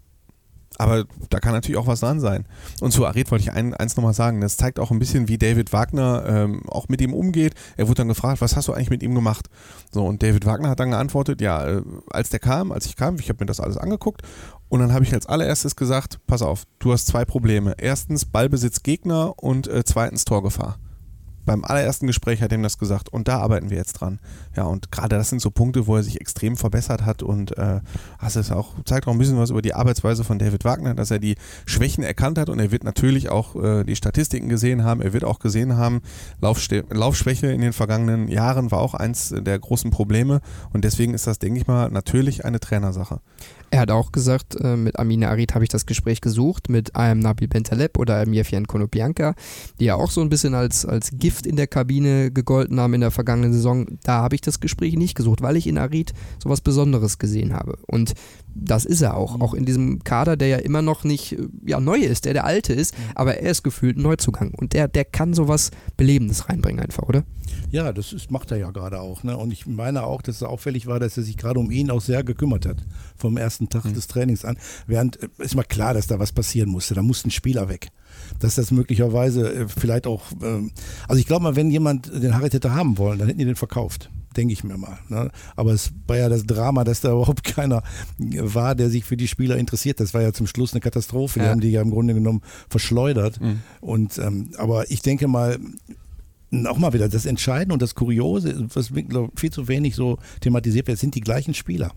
[0.79, 2.47] aber da kann natürlich auch was dran sein.
[2.81, 4.41] Und zu Aret wollte ich ein, eins nochmal sagen.
[4.41, 7.55] Das zeigt auch ein bisschen, wie David Wagner ähm, auch mit ihm umgeht.
[7.77, 9.51] Er wurde dann gefragt, was hast du eigentlich mit ihm gemacht?
[9.91, 13.17] So, und David Wagner hat dann geantwortet, ja, äh, als der kam, als ich kam,
[13.17, 14.23] ich habe mir das alles angeguckt
[14.69, 17.75] und dann habe ich als allererstes gesagt, pass auf, du hast zwei Probleme.
[17.77, 20.79] Erstens Ballbesitz Gegner und äh, zweitens Torgefahr
[21.51, 24.21] beim allerersten Gespräch hat er ihm das gesagt und da arbeiten wir jetzt dran.
[24.55, 27.81] Ja, und gerade das sind so Punkte, wo er sich extrem verbessert hat und äh,
[28.21, 31.11] hast es auch, zeigt auch ein bisschen was über die Arbeitsweise von David Wagner, dass
[31.11, 31.35] er die
[31.67, 35.25] Schwächen erkannt hat und er wird natürlich auch äh, die Statistiken gesehen haben, er wird
[35.25, 36.03] auch gesehen haben,
[36.41, 41.27] Laufste Laufschwäche in den vergangenen Jahren war auch eins der großen Probleme und deswegen ist
[41.27, 43.21] das, denke ich mal, natürlich eine Trainersache.
[43.73, 47.21] Er hat auch gesagt, äh, mit Amine Arid habe ich das Gespräch gesucht, mit einem
[47.21, 49.35] Nabil Bentaleb oder einem Jefian Konopianka,
[49.79, 53.01] die ja auch so ein bisschen als, als Gift in der Kabine gegolten haben in
[53.01, 53.87] der vergangenen Saison.
[54.03, 57.53] Da habe ich das Gespräch nicht gesucht, weil ich in Arid so was Besonderes gesehen
[57.55, 57.79] habe.
[57.87, 58.15] Und
[58.55, 61.99] das ist er auch, auch in diesem Kader, der ja immer noch nicht ja, neu
[61.99, 65.35] ist, der der alte ist, aber er ist gefühlt ein Neuzugang und der, der kann
[65.35, 67.25] sowas Belebendes reinbringen einfach, oder?
[67.71, 69.23] Ja, das ist, macht er ja gerade auch.
[69.23, 69.37] Ne?
[69.37, 72.01] Und ich meine auch, dass es auffällig war, dass er sich gerade um ihn auch
[72.01, 72.79] sehr gekümmert hat,
[73.17, 73.95] vom ersten Tag mhm.
[73.95, 74.57] des Trainings an.
[74.87, 77.89] Während, äh, ist mal klar, dass da was passieren musste, da mussten Spieler weg
[78.41, 80.73] dass das möglicherweise äh, vielleicht auch, ähm,
[81.09, 83.57] also ich glaube mal, wenn jemand den Harry hätte haben wollen, dann hätten die den
[83.57, 84.99] verkauft denke ich mir mal.
[85.09, 85.31] Ne?
[85.57, 87.83] Aber es war ja das Drama, dass da überhaupt keiner
[88.19, 90.01] war, der sich für die Spieler interessiert.
[90.01, 91.41] Das war ja zum Schluss eine Katastrophe.
[91.41, 93.41] Die haben die ja im Grunde genommen verschleudert.
[93.41, 93.61] Mhm.
[93.81, 95.59] Und ähm, aber ich denke mal,
[96.67, 98.91] auch mal wieder das Entscheidende und das Kuriose, was
[99.37, 101.93] viel zu wenig so thematisiert wird, sind die gleichen Spieler.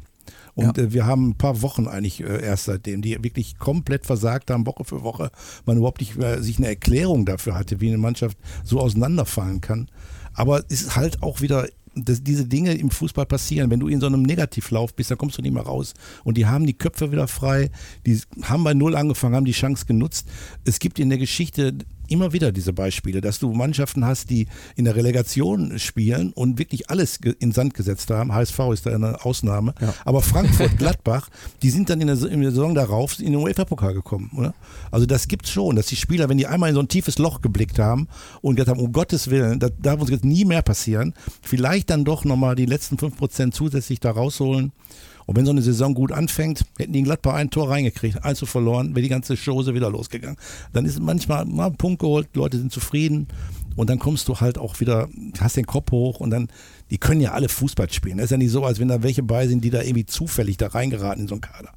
[0.55, 0.83] Und ja.
[0.83, 4.65] äh, wir haben ein paar Wochen eigentlich äh, erst seitdem, die wirklich komplett versagt haben,
[4.65, 5.31] Woche für Woche,
[5.65, 9.89] man überhaupt nicht äh, sich eine Erklärung dafür hatte, wie eine Mannschaft so auseinanderfallen kann.
[10.33, 13.69] Aber es ist halt auch wieder dass diese Dinge im Fußball passieren.
[13.69, 15.93] Wenn du in so einem Negativlauf bist, dann kommst du nicht mehr raus.
[16.23, 17.69] Und die haben die Köpfe wieder frei,
[18.05, 20.27] die haben bei Null angefangen, haben die Chance genutzt.
[20.65, 21.75] Es gibt in der Geschichte
[22.13, 26.89] immer wieder diese Beispiele, dass du Mannschaften hast, die in der Relegation spielen und wirklich
[26.91, 28.33] alles in Sand gesetzt haben.
[28.33, 29.73] HSV ist da eine Ausnahme.
[29.81, 29.93] Ja.
[30.05, 31.29] Aber Frankfurt, Gladbach,
[31.63, 34.29] die sind dann in der, in der Saison darauf in den UEFA-Pokal gekommen.
[34.37, 34.53] Oder?
[34.91, 37.17] Also das gibt es schon, dass die Spieler, wenn die einmal in so ein tiefes
[37.17, 38.07] Loch geblickt haben
[38.41, 42.05] und gesagt haben, um Gottes Willen, das darf uns jetzt nie mehr passieren, vielleicht dann
[42.05, 44.71] doch nochmal die letzten 5% zusätzlich da rausholen
[45.25, 48.39] und wenn so eine Saison gut anfängt, hätten die in Gladbach ein Tor reingekriegt, eins
[48.39, 50.37] zu verloren, wäre die ganze Chose wieder losgegangen.
[50.73, 53.27] Dann ist manchmal mal ein Punkt geholt, Leute sind zufrieden
[53.75, 55.09] und dann kommst du halt auch wieder,
[55.39, 56.49] hast den Kopf hoch und dann,
[56.89, 58.17] die können ja alle Fußball spielen.
[58.17, 60.57] Das ist ja nicht so, als wenn da welche bei sind, die da irgendwie zufällig
[60.57, 61.71] da reingeraten in so einen Kader.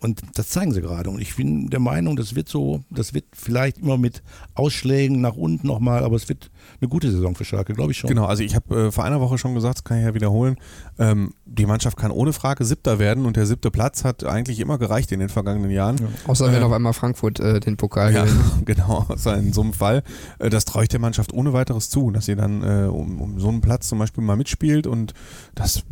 [0.00, 1.10] Und das zeigen sie gerade.
[1.10, 4.22] Und ich bin der Meinung, das wird so, das wird vielleicht immer mit
[4.54, 6.50] Ausschlägen nach unten nochmal, aber es wird
[6.80, 8.08] eine gute Saison für Schalke, glaube ich schon.
[8.08, 10.56] Genau, also ich habe äh, vor einer Woche schon gesagt, das kann ich ja wiederholen,
[10.98, 14.78] ähm, die Mannschaft kann ohne Frage Siebter werden und der siebte Platz hat eigentlich immer
[14.78, 15.96] gereicht in den vergangenen Jahren.
[15.98, 16.06] Ja.
[16.26, 18.40] Außer wenn äh, auf einmal Frankfurt äh, den Pokal ja, gewinnt.
[18.66, 20.02] genau, außer in so einem Fall.
[20.38, 23.40] Äh, das traue ich der Mannschaft ohne weiteres zu, dass sie dann äh, um, um
[23.40, 25.14] so einen Platz zum Beispiel mal mitspielt und
[25.54, 25.82] das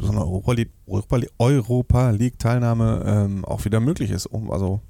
[0.00, 0.72] so eine Europa League,
[1.38, 4.28] Europa League Teilnahme ähm, auch wieder möglich ist.
[4.48, 4.80] Also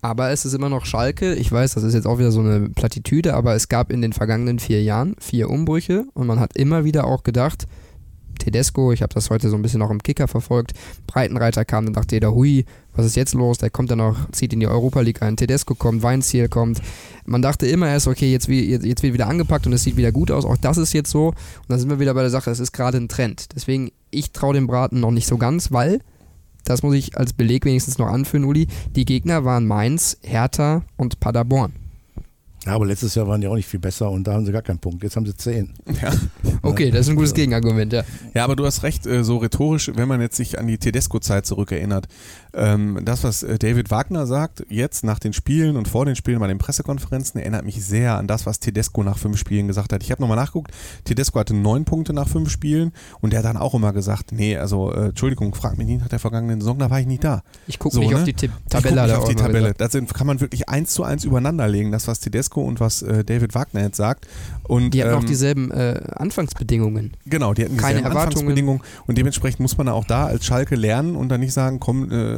[0.00, 1.34] aber es ist immer noch Schalke.
[1.34, 4.12] Ich weiß, das ist jetzt auch wieder so eine Plattitüde, aber es gab in den
[4.12, 7.66] vergangenen vier Jahren vier Umbrüche und man hat immer wieder auch gedacht,
[8.38, 10.72] Tedesco, ich habe das heute so ein bisschen auch im Kicker verfolgt,
[11.06, 13.58] Breitenreiter kam, dann dachte jeder, hui, was ist jetzt los?
[13.58, 16.80] Der kommt dann noch, zieht in die Europa League ein, Tedesco kommt, Weinziel kommt.
[17.26, 20.12] Man dachte immer erst, okay, jetzt, jetzt, jetzt wird wieder angepackt und es sieht wieder
[20.12, 20.44] gut aus.
[20.44, 21.28] Auch das ist jetzt so.
[21.28, 21.36] Und
[21.68, 23.48] dann sind wir wieder bei der Sache, es ist gerade ein Trend.
[23.54, 26.00] Deswegen, ich traue dem Braten noch nicht so ganz, weil
[26.68, 31.18] das muss ich als Beleg wenigstens noch anführen, Uli, die Gegner waren Mainz, Hertha und
[31.20, 31.72] Paderborn.
[32.66, 34.60] Ja, aber letztes Jahr waren die auch nicht viel besser und da haben sie gar
[34.62, 35.02] keinen Punkt.
[35.02, 35.72] Jetzt haben sie zehn.
[36.02, 36.12] Ja.
[36.60, 38.02] Okay, das ist ein gutes Gegenargument, ja.
[38.34, 41.46] Ja, aber du hast recht, äh, so rhetorisch, wenn man jetzt sich an die Tedesco-Zeit
[41.46, 42.08] zurückerinnert.
[42.54, 46.38] Ähm, das, was äh, David Wagner sagt, jetzt nach den Spielen und vor den Spielen
[46.38, 50.02] bei den Pressekonferenzen, erinnert mich sehr an das, was Tedesco nach fünf Spielen gesagt hat.
[50.02, 50.70] Ich habe nochmal nachgeguckt,
[51.04, 54.56] Tedesco hatte neun Punkte nach fünf Spielen und der hat dann auch immer gesagt, nee,
[54.56, 57.42] also äh, Entschuldigung, frag mich nicht nach der vergangenen Saison, da war ich nicht da.
[57.66, 58.16] Ich gucke so, nicht ne?
[58.16, 59.06] auf die Tabelle.
[59.06, 59.74] Ich guck auf die Tabelle.
[59.76, 63.24] Das kann man wirklich eins zu eins übereinander legen, das, was Tedesco und was äh,
[63.24, 64.26] David Wagner jetzt sagt.
[64.64, 67.12] Und, die hatten ähm, auch dieselben äh, Anfangsbedingungen.
[67.26, 71.16] Genau, die hatten Keine dieselben Anfangsbedingungen und dementsprechend muss man auch da als Schalke lernen
[71.16, 72.37] und dann nicht sagen, komm, äh,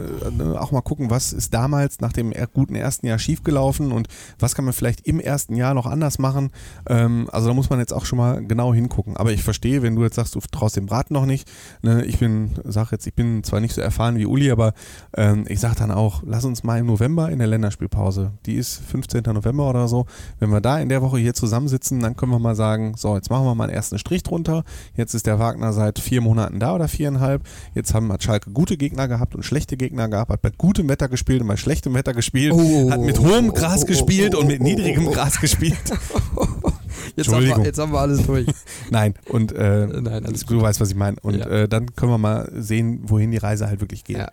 [0.58, 4.08] auch mal gucken, was ist damals nach dem guten ersten Jahr schiefgelaufen und
[4.38, 6.50] was kann man vielleicht im ersten Jahr noch anders machen.
[6.88, 9.16] Ähm, also da muss man jetzt auch schon mal genau hingucken.
[9.16, 11.50] Aber ich verstehe, wenn du jetzt sagst, du traust dem Braten noch nicht.
[11.82, 14.74] Ne, ich bin, sag jetzt, ich bin zwar nicht so erfahren wie Uli, aber
[15.16, 18.78] ähm, ich sag dann auch, lass uns mal im November in der Länderspielpause, die ist
[18.78, 19.22] 15.
[19.26, 20.06] November oder so,
[20.38, 23.30] wenn wir da in der Woche hier zusammensitzen, dann können wir mal sagen, so, jetzt
[23.30, 24.64] machen wir mal einen ersten Strich drunter.
[24.94, 27.42] Jetzt ist der Wagner seit vier Monaten da oder viereinhalb.
[27.74, 31.08] Jetzt haben hat Schalke gute Gegner gehabt und schlechte Gegner gehabt, hat bei gutem Wetter
[31.08, 34.60] gespielt und bei schlechtem Wetter gespielt, oh, hat mit hohem Gras oh, gespielt und mit
[34.62, 35.78] niedrigem Gras gespielt.
[37.16, 38.46] Jetzt haben, wir, jetzt haben wir alles durch.
[38.90, 40.62] Nein, und äh, Nein, alles du gut.
[40.62, 41.16] weißt, was ich meine.
[41.22, 41.46] Und ja.
[41.46, 44.18] äh, dann können wir mal sehen, wohin die Reise halt wirklich geht.
[44.18, 44.28] Ja.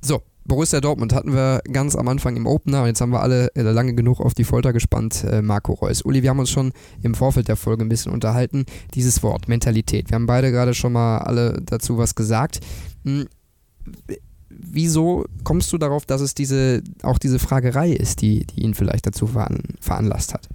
[0.00, 3.54] So, Borussia Dortmund hatten wir ganz am Anfang im Opener und jetzt haben wir alle
[3.54, 6.02] äh, lange genug auf die Folter gespannt, äh, Marco Reus.
[6.02, 6.72] Uli, wir haben uns schon
[7.02, 8.64] im Vorfeld der Folge ein bisschen unterhalten.
[8.94, 10.10] Dieses Wort, Mentalität.
[10.10, 12.60] Wir haben beide gerade schon mal alle dazu was gesagt.
[14.58, 19.06] Wieso kommst du darauf, dass es diese, auch diese Fragerei ist, die, die ihn vielleicht
[19.06, 20.48] dazu veran, veranlasst hat?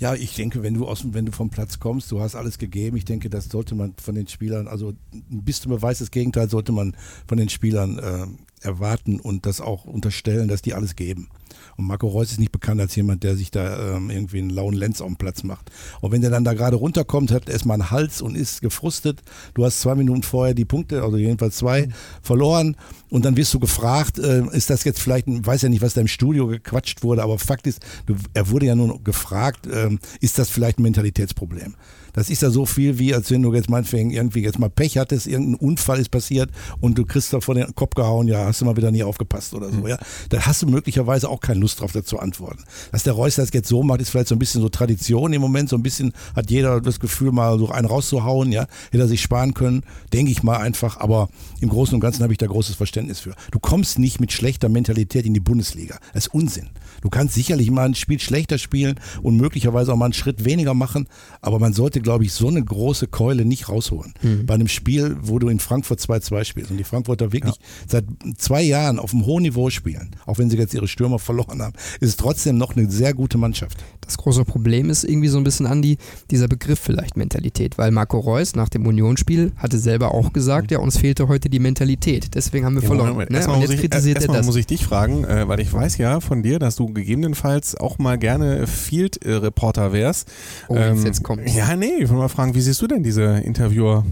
[0.00, 2.96] Ja, ich denke, wenn du aus wenn du vom Platz kommst, du hast alles gegeben.
[2.96, 4.92] Ich denke, das sollte man von den Spielern, also
[5.28, 6.96] bis zum Beweis des Gegenteils sollte man
[7.26, 8.26] von den Spielern äh,
[8.64, 11.28] erwarten und das auch unterstellen, dass die alles geben.
[11.76, 14.74] Und Marco Reus ist nicht bekannt als jemand, der sich da ähm, irgendwie einen lauen
[14.74, 15.70] Lenz auf den Platz macht.
[16.00, 19.22] Und wenn der dann da gerade runterkommt, hat er erstmal einen Hals und ist gefrustet.
[19.54, 21.92] Du hast zwei Minuten vorher die Punkte, also jedenfalls zwei, mhm.
[22.22, 22.76] verloren.
[23.10, 26.00] Und dann wirst du gefragt, äh, ist das jetzt vielleicht, weiß ja nicht, was da
[26.00, 29.90] im Studio gequatscht wurde, aber Fakt ist, du, er wurde ja nur gefragt, äh,
[30.20, 31.74] ist das vielleicht ein Mentalitätsproblem?
[32.12, 34.98] Das ist ja so viel, wie als wenn du jetzt meinetwegen irgendwie jetzt mal Pech
[34.98, 38.60] hattest, irgendein Unfall ist passiert und du kriegst da vor den Kopf gehauen, ja, hast
[38.60, 39.88] du mal wieder nie aufgepasst oder so, mhm.
[39.88, 39.98] ja.
[40.30, 42.64] Da hast du möglicherweise auch keine Lust drauf, dazu zu antworten.
[42.90, 45.40] Dass der Reus das jetzt so macht, ist vielleicht so ein bisschen so Tradition im
[45.40, 48.66] Moment, so ein bisschen hat jeder das Gefühl, mal so einen rauszuhauen, ja.
[48.90, 51.28] Hätte er sich sparen können, denke ich mal einfach, aber
[51.60, 53.34] im Großen und Ganzen habe ich da großes Verständnis für.
[53.50, 55.98] Du kommst nicht mit schlechter Mentalität in die Bundesliga.
[56.12, 56.70] Das ist Unsinn.
[57.00, 60.74] Du kannst sicherlich mal ein Spiel schlechter spielen und möglicherweise auch mal einen Schritt weniger
[60.74, 61.08] machen,
[61.40, 64.14] aber man sollte, glaube ich, so eine große Keule nicht rausholen.
[64.22, 64.46] Mhm.
[64.46, 67.62] Bei einem Spiel, wo du in Frankfurt 2-2 spielst und die Frankfurter wirklich ja.
[67.86, 68.04] seit
[68.36, 71.74] zwei Jahren auf einem hohen Niveau spielen, auch wenn sie jetzt ihre Stürmer verloren haben,
[72.00, 73.78] ist es trotzdem noch eine sehr gute Mannschaft.
[74.00, 75.98] Das große Problem ist irgendwie so ein bisschen, Andi,
[76.30, 80.76] dieser Begriff vielleicht Mentalität, weil Marco Reus nach dem Unionsspiel hatte selber auch gesagt, mhm.
[80.76, 82.34] ja, uns fehlte heute die Mentalität.
[82.34, 83.16] Deswegen haben wir ja, verloren.
[83.16, 83.26] Ne?
[83.30, 86.58] Erstmal, muss ich, erstmal muss ich dich fragen, äh, weil ich weiß ja von dir,
[86.58, 90.30] dass du gegebenenfalls auch mal gerne Field-Reporter wärst.
[90.68, 91.54] Oh, ähm, jetzt kommt's.
[91.54, 94.04] Ja, nee, ich will mal fragen, wie siehst du denn diese Interviewer?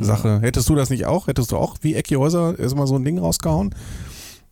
[0.00, 0.38] Sache.
[0.42, 1.26] Hättest du das nicht auch?
[1.26, 3.74] Hättest du auch wie Ecki Häuser erstmal so ein Ding rausgehauen?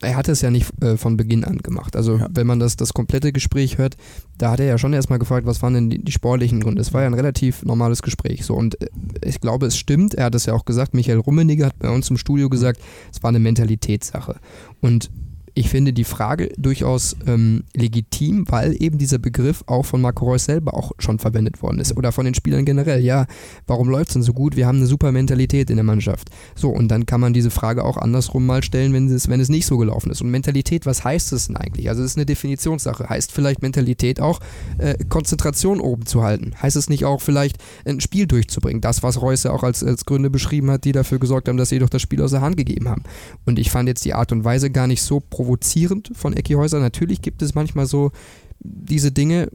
[0.02, 1.96] er hat es ja nicht äh, von Beginn an gemacht.
[1.96, 2.28] Also ja.
[2.30, 3.96] wenn man das, das komplette Gespräch hört,
[4.36, 6.82] da hat er ja schon erstmal gefragt, was waren denn die, die, sportlichen Gründe.
[6.82, 8.44] Es war ja ein relativ normales Gespräch.
[8.44, 8.88] So und äh,
[9.24, 10.14] ich glaube, es stimmt.
[10.14, 10.92] Er hat es ja auch gesagt.
[10.92, 14.36] Michael Rummeniger hat bei uns im Studio gesagt, es war eine Mentalitätssache.
[14.80, 15.10] Und
[15.58, 20.44] ich finde die Frage durchaus ähm, legitim, weil eben dieser Begriff auch von Marco Reus
[20.44, 23.02] selber auch schon verwendet worden ist oder von den Spielern generell.
[23.02, 23.26] Ja,
[23.66, 24.54] warum läuft es denn so gut?
[24.54, 26.28] Wir haben eine super Mentalität in der Mannschaft.
[26.54, 29.48] So, und dann kann man diese Frage auch andersrum mal stellen, wenn es, wenn es
[29.48, 30.20] nicht so gelaufen ist.
[30.20, 31.88] Und Mentalität, was heißt es denn eigentlich?
[31.88, 33.08] Also, es ist eine Definitionssache.
[33.08, 34.40] Heißt vielleicht Mentalität auch,
[34.76, 36.52] äh, Konzentration oben zu halten?
[36.60, 38.82] Heißt es nicht auch vielleicht, ein Spiel durchzubringen?
[38.82, 41.70] Das, was Reus ja auch als, als Gründe beschrieben hat, die dafür gesorgt haben, dass
[41.70, 43.04] sie doch das Spiel aus der Hand gegeben haben.
[43.46, 46.54] Und ich fand jetzt die Art und Weise gar nicht so provokant provozierend von Ecki
[46.54, 46.80] Häuser.
[46.80, 48.10] Natürlich gibt es manchmal so
[48.58, 49.48] diese Dinge.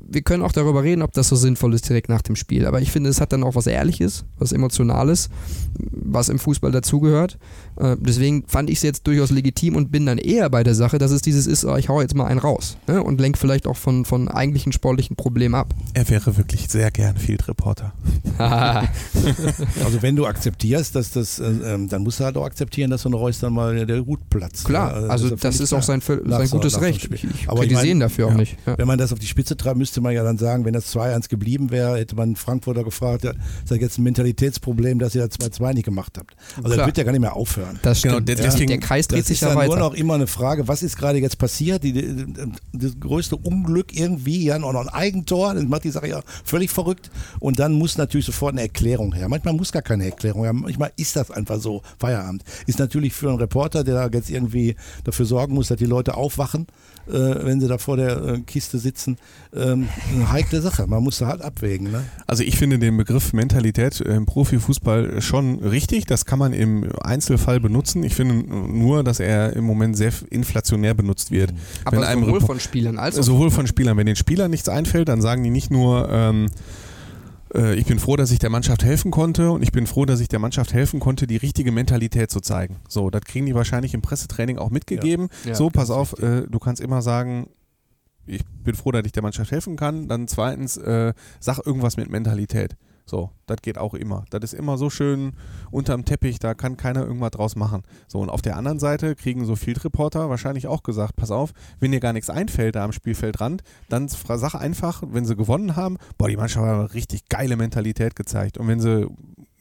[0.00, 2.66] Wir können auch darüber reden, ob das so sinnvoll ist direkt nach dem Spiel.
[2.66, 5.30] Aber ich finde, es hat dann auch was Ehrliches, was Emotionales,
[5.78, 7.38] was im Fußball dazugehört.
[7.76, 10.98] Äh, deswegen fand ich es jetzt durchaus legitim und bin dann eher bei der Sache,
[10.98, 13.02] dass es dieses ist, oh, ich hau jetzt mal einen raus ne?
[13.02, 15.74] und lenke vielleicht auch von, von eigentlichen sportlichen Problemen ab.
[15.94, 17.92] Er wäre wirklich sehr gern Field Reporter.
[18.38, 23.02] also wenn du akzeptierst, dass das, äh, ähm, dann musst du halt auch akzeptieren, dass
[23.02, 24.64] so ein Reus dann mal der Hut platzt.
[24.64, 27.08] Klar, ja, also das, das ist auch sein, sein gutes Recht.
[27.12, 28.56] Ich, ich Aber ich mein, dafür auch ja, nicht.
[28.66, 28.78] Ja.
[28.78, 31.28] Wenn man das auf die Spitze treibt, müsste man ja dann sagen, wenn das 2-1
[31.28, 35.38] geblieben wäre, hätte man Frankfurter gefragt, ja, ist das jetzt ein Mentalitätsproblem, dass ihr das
[35.38, 36.36] 2-2 nicht gemacht habt.
[36.56, 36.76] Also Klar.
[36.76, 37.63] das wird ja gar nicht mehr aufhören.
[37.82, 38.26] Das stimmt.
[38.26, 39.56] Genau, deswegen, der Kreis dreht sich ja weiter.
[39.56, 41.82] Das ist nur noch immer eine Frage, was ist gerade jetzt passiert?
[41.82, 42.26] Die, die,
[42.72, 47.10] das größte Unglück irgendwie, ja, noch ein Eigentor, das macht die Sache ja völlig verrückt.
[47.40, 49.28] Und dann muss natürlich sofort eine Erklärung her.
[49.28, 50.52] Manchmal muss gar keine Erklärung her.
[50.52, 52.44] Manchmal ist das einfach so, Feierabend.
[52.66, 56.66] Ist natürlich für einen Reporter, der jetzt irgendwie dafür sorgen muss, dass die Leute aufwachen,
[56.66, 59.18] äh, wenn sie da vor der äh, Kiste sitzen,
[59.54, 60.86] ähm, eine heikle Sache.
[60.86, 61.90] Man muss da halt abwägen.
[61.90, 62.04] Ne?
[62.26, 66.06] Also ich finde den Begriff Mentalität im Profifußball schon richtig.
[66.06, 68.02] Das kann man im Einzelfall benutzen.
[68.02, 71.52] Ich finde nur, dass er im Moment sehr inflationär benutzt wird.
[71.84, 73.96] Aber Wenn sowohl von Spielern als auch sowohl von Spielern.
[73.96, 76.46] Wenn den Spielern nichts einfällt, dann sagen die nicht nur ähm,
[77.54, 80.20] äh, ich bin froh, dass ich der Mannschaft helfen konnte und ich bin froh, dass
[80.20, 82.76] ich der Mannschaft helfen konnte, die richtige Mentalität zu zeigen.
[82.88, 85.28] So, das kriegen die wahrscheinlich im Pressetraining auch mitgegeben.
[85.44, 85.50] Ja.
[85.50, 87.48] Ja, so, pass auf, äh, du kannst immer sagen,
[88.26, 90.08] ich bin froh, dass ich der Mannschaft helfen kann.
[90.08, 92.76] Dann zweitens, äh, sag irgendwas mit Mentalität.
[93.06, 94.24] So, das geht auch immer.
[94.30, 95.34] Das ist immer so schön
[95.70, 97.82] unterm Teppich, da kann keiner irgendwas draus machen.
[98.08, 101.52] So, und auf der anderen Seite kriegen so Field Reporter wahrscheinlich auch gesagt, pass auf,
[101.80, 105.98] wenn dir gar nichts einfällt da am Spielfeldrand, dann sag einfach, wenn sie gewonnen haben,
[106.16, 108.56] boah, die Mannschaft hat eine richtig geile Mentalität gezeigt.
[108.56, 109.06] Und wenn sie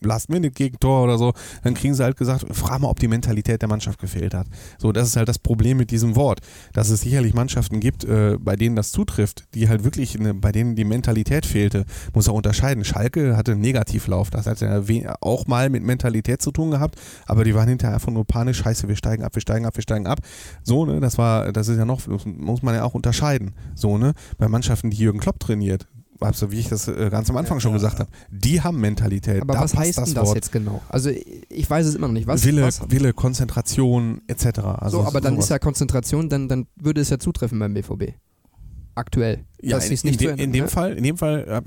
[0.05, 3.99] Last-Minute-Gegentor oder so, dann kriegen sie halt gesagt, frag mal, ob die Mentalität der Mannschaft
[3.99, 4.47] gefehlt hat.
[4.77, 6.39] So, das ist halt das Problem mit diesem Wort,
[6.73, 10.51] dass es sicherlich Mannschaften gibt, äh, bei denen das zutrifft, die halt wirklich, eine, bei
[10.51, 12.83] denen die Mentalität fehlte, muss auch unterscheiden.
[12.83, 14.81] Schalke hatte einen Negativlauf, das hat ja
[15.21, 18.87] auch mal mit Mentalität zu tun gehabt, aber die waren hinterher einfach nur panisch, scheiße,
[18.87, 20.19] wir steigen ab, wir steigen ab, wir steigen ab.
[20.63, 23.53] So, ne, das war, das ist ja noch, muss man ja auch unterscheiden.
[23.75, 25.87] So, ne, bei Mannschaften, die Jürgen Klopp trainiert,
[26.23, 29.41] also wie ich das äh, ganz am Anfang ja, schon gesagt habe, die haben Mentalität.
[29.41, 30.81] Aber da was heißt das denn das jetzt genau?
[30.89, 32.27] Also ich weiß es immer noch nicht.
[32.27, 32.81] Was, Wille, was?
[32.89, 34.59] Wille, Konzentration etc.
[34.59, 35.45] Also so, aber dann sowas.
[35.45, 38.13] ist ja Konzentration, dann, dann würde es ja zutreffen beim BVB.
[38.95, 39.45] Aktuell.
[39.61, 40.69] Ja, in, in, de, in, dem ne?
[40.69, 41.63] Fall, in dem Fall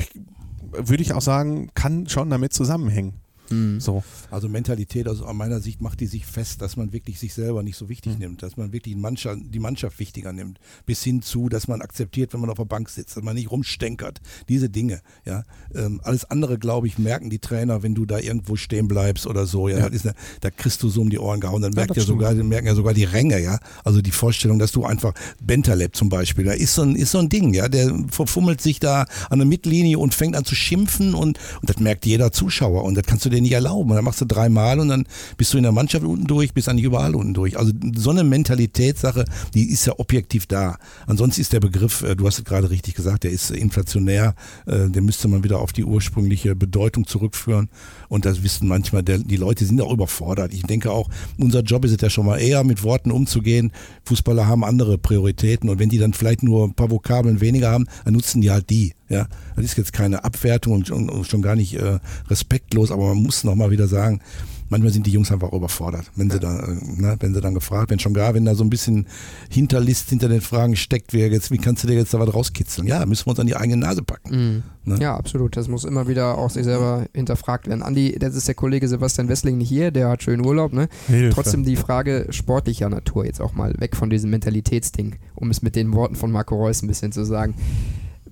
[0.73, 3.14] würde ich auch sagen, kann schon damit zusammenhängen.
[3.51, 3.81] Mhm.
[3.81, 4.03] So.
[4.31, 7.63] Also Mentalität, also aus meiner Sicht macht die sich fest, dass man wirklich sich selber
[7.63, 8.19] nicht so wichtig mhm.
[8.19, 11.83] nimmt, dass man wirklich die Mannschaft, die Mannschaft wichtiger nimmt, bis hin zu, dass man
[11.83, 14.21] akzeptiert, wenn man auf der Bank sitzt, dass man nicht rumstenkert.
[14.49, 15.45] Diese Dinge, ja.
[15.75, 19.47] Ähm, alles andere, glaube ich, merken die Trainer, wenn du da irgendwo stehen bleibst oder
[19.47, 19.79] so, ja.
[19.79, 19.87] ja.
[19.87, 22.67] Eine, da kriegst du so um die Ohren gehauen, dann merkt ja, ja sogar, merken
[22.67, 23.59] ja sogar die Ränge, ja.
[23.85, 27.19] Also die Vorstellung, dass du einfach Bentaleb zum Beispiel, da ist so ein, ist so
[27.19, 27.69] ein Ding, ja.
[27.69, 31.79] Der verfummelt sich da an der Mittellinie und fängt an zu schimpfen und, und das
[31.79, 33.90] merkt jeder Zuschauer und das kannst du dir nicht erlauben.
[33.90, 35.05] Und dann machst du dreimal und dann
[35.37, 37.59] bist du in der Mannschaft unten durch, bist eigentlich überall unten durch.
[37.59, 40.79] Also so eine Mentalitätssache, die ist ja objektiv da.
[41.07, 44.35] Ansonsten ist der Begriff, äh, du hast es gerade richtig gesagt, der ist inflationär,
[44.66, 47.68] äh, den müsste man wieder auf die ursprüngliche Bedeutung zurückführen.
[48.09, 50.53] Und das wissen manchmal, der, die Leute sind auch überfordert.
[50.53, 53.72] Ich denke auch, unser Job ist es ja schon mal eher mit Worten umzugehen.
[54.05, 57.87] Fußballer haben andere Prioritäten und wenn die dann vielleicht nur ein paar Vokabeln weniger haben,
[58.05, 58.92] dann nutzen die halt die.
[59.09, 63.09] Ja, das ist jetzt keine Abwertung und, und, und schon gar nicht äh, respektlos, aber
[63.09, 64.21] man muss noch mal wieder sagen,
[64.69, 67.90] manchmal sind die Jungs einfach überfordert, wenn sie da, äh, ne, wenn sie dann gefragt
[67.90, 69.07] werden, schon gar, wenn da so ein bisschen
[69.49, 72.87] Hinterlist hinter den Fragen steckt, wie, jetzt, wie kannst du dir jetzt da was rauskitzeln?
[72.87, 74.62] Ja, müssen wir uns an die eigene Nase packen.
[74.85, 74.92] Mhm.
[74.92, 74.99] Ne?
[75.01, 75.57] Ja, absolut.
[75.57, 77.83] Das muss immer wieder auch sich selber hinterfragt werden.
[77.83, 80.88] Andi, das ist der Kollege Sebastian Wessling nicht hier, der hat schön Urlaub, ne?
[81.09, 81.35] Hilfe.
[81.35, 85.75] Trotzdem die Frage sportlicher Natur jetzt auch mal weg von diesem Mentalitätsding, um es mit
[85.75, 87.55] den Worten von Marco Reus ein bisschen zu sagen.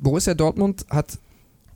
[0.04, 1.18] Borussia Dortmund hat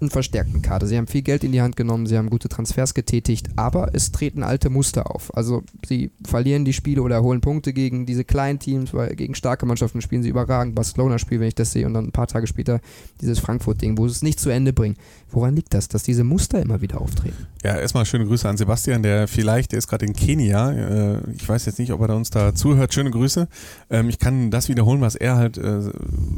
[0.00, 0.87] einen verstärkten Kader.
[0.87, 4.12] Sie haben viel Geld in die Hand genommen, sie haben gute Transfers getätigt, aber es
[4.12, 5.34] treten alte Muster auf.
[5.37, 9.66] Also sie verlieren die Spiele oder holen Punkte gegen diese kleinen Teams, weil gegen starke
[9.66, 10.74] Mannschaften spielen sie überragend.
[10.74, 12.80] Barcelona-Spiel, wenn ich das sehe, und dann ein paar Tage später
[13.20, 14.96] dieses Frankfurt-Ding, wo sie es nicht zu Ende bringen.
[15.30, 17.46] Woran liegt das, dass diese Muster immer wieder auftreten?
[17.62, 20.70] Ja, erstmal schöne Grüße an Sebastian, der vielleicht, der ist gerade in Kenia.
[20.72, 22.94] Äh, ich weiß jetzt nicht, ob er uns da zuhört.
[22.94, 23.48] Schöne Grüße.
[23.90, 25.80] Ähm, ich kann das wiederholen, was er halt äh,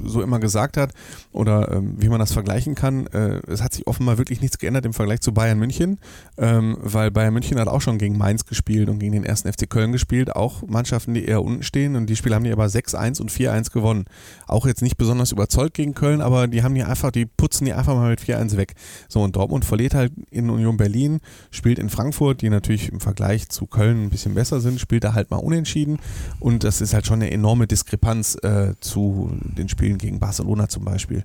[0.05, 0.93] so immer gesagt hat
[1.31, 3.07] oder ähm, wie man das vergleichen kann.
[3.51, 5.99] Es hat sich offenbar wirklich nichts geändert im Vergleich zu Bayern München,
[6.39, 9.69] ähm, weil Bayern München hat auch schon gegen Mainz gespielt und gegen den ersten FC
[9.69, 10.35] Köln gespielt.
[10.35, 13.73] Auch Mannschaften, die eher unten stehen und die Spiele haben die aber 6-1 und 4-1
[13.73, 14.05] gewonnen.
[14.47, 17.73] Auch jetzt nicht besonders überzeugt gegen Köln, aber die haben die einfach, die putzen die
[17.73, 18.75] einfach mal mit 4-1 weg.
[19.09, 23.49] So, und Dortmund verliert halt in Union Berlin, spielt in Frankfurt, die natürlich im Vergleich
[23.49, 25.99] zu Köln ein bisschen besser sind, spielt da halt mal unentschieden.
[26.39, 30.85] Und das ist halt schon eine enorme Diskrepanz äh, zu den Spielen gegen Barcelona zum
[30.85, 31.25] Beispiel.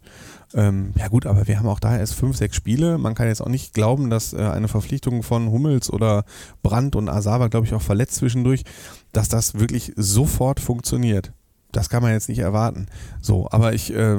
[0.53, 2.97] Ähm, ja gut, aber wir haben auch da erst fünf, sechs Spiele.
[2.97, 6.25] Man kann jetzt auch nicht glauben, dass äh, eine Verpflichtung von Hummels oder
[6.63, 8.63] Brandt und Asava, glaube ich, auch verletzt zwischendurch,
[9.11, 11.33] dass das wirklich sofort funktioniert.
[11.71, 12.87] Das kann man jetzt nicht erwarten.
[13.21, 14.17] So, aber ich äh,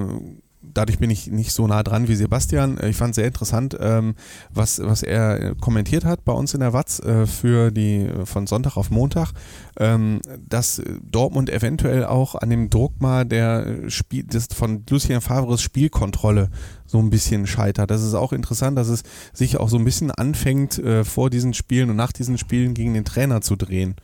[0.62, 2.78] dadurch bin ich nicht so nah dran wie Sebastian.
[2.78, 4.14] Äh, ich fand es sehr interessant, ähm,
[4.52, 8.76] was, was er kommentiert hat bei uns in der Watz äh, für die von Sonntag
[8.76, 9.32] auf Montag,
[9.78, 15.62] ähm, dass Dortmund eventuell auch an dem Druck mal der Spiel, des, von Lucien Favres
[15.62, 16.50] Spielkontrolle
[16.86, 17.90] so ein bisschen scheitert.
[17.90, 19.02] Das ist auch interessant, dass es
[19.32, 22.94] sich auch so ein bisschen anfängt, äh, vor diesen Spielen und nach diesen Spielen gegen
[22.94, 23.96] den Trainer zu drehen.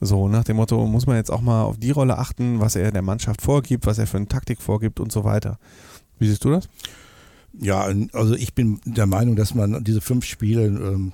[0.00, 2.90] So, nach dem Motto, muss man jetzt auch mal auf die Rolle achten, was er
[2.90, 5.58] der Mannschaft vorgibt, was er für eine Taktik vorgibt und so weiter.
[6.18, 6.68] Wie siehst du das?
[7.60, 11.12] Ja, also ich bin der Meinung, dass man diese fünf Spiele ähm,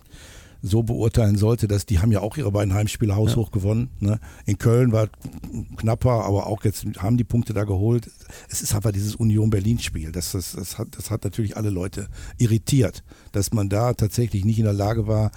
[0.62, 3.52] so beurteilen sollte, dass die haben ja auch ihre beiden Heimspiele haushoch ja.
[3.52, 3.90] gewonnen.
[3.98, 4.20] Ne?
[4.44, 5.08] In Köln war
[5.76, 8.10] knapper, aber auch jetzt haben die Punkte da geholt.
[8.48, 10.12] Es ist aber dieses Union Berlin-Spiel.
[10.12, 12.08] Das, das, das, hat, das hat natürlich alle Leute
[12.38, 13.02] irritiert,
[13.32, 15.30] dass man da tatsächlich nicht in der Lage war,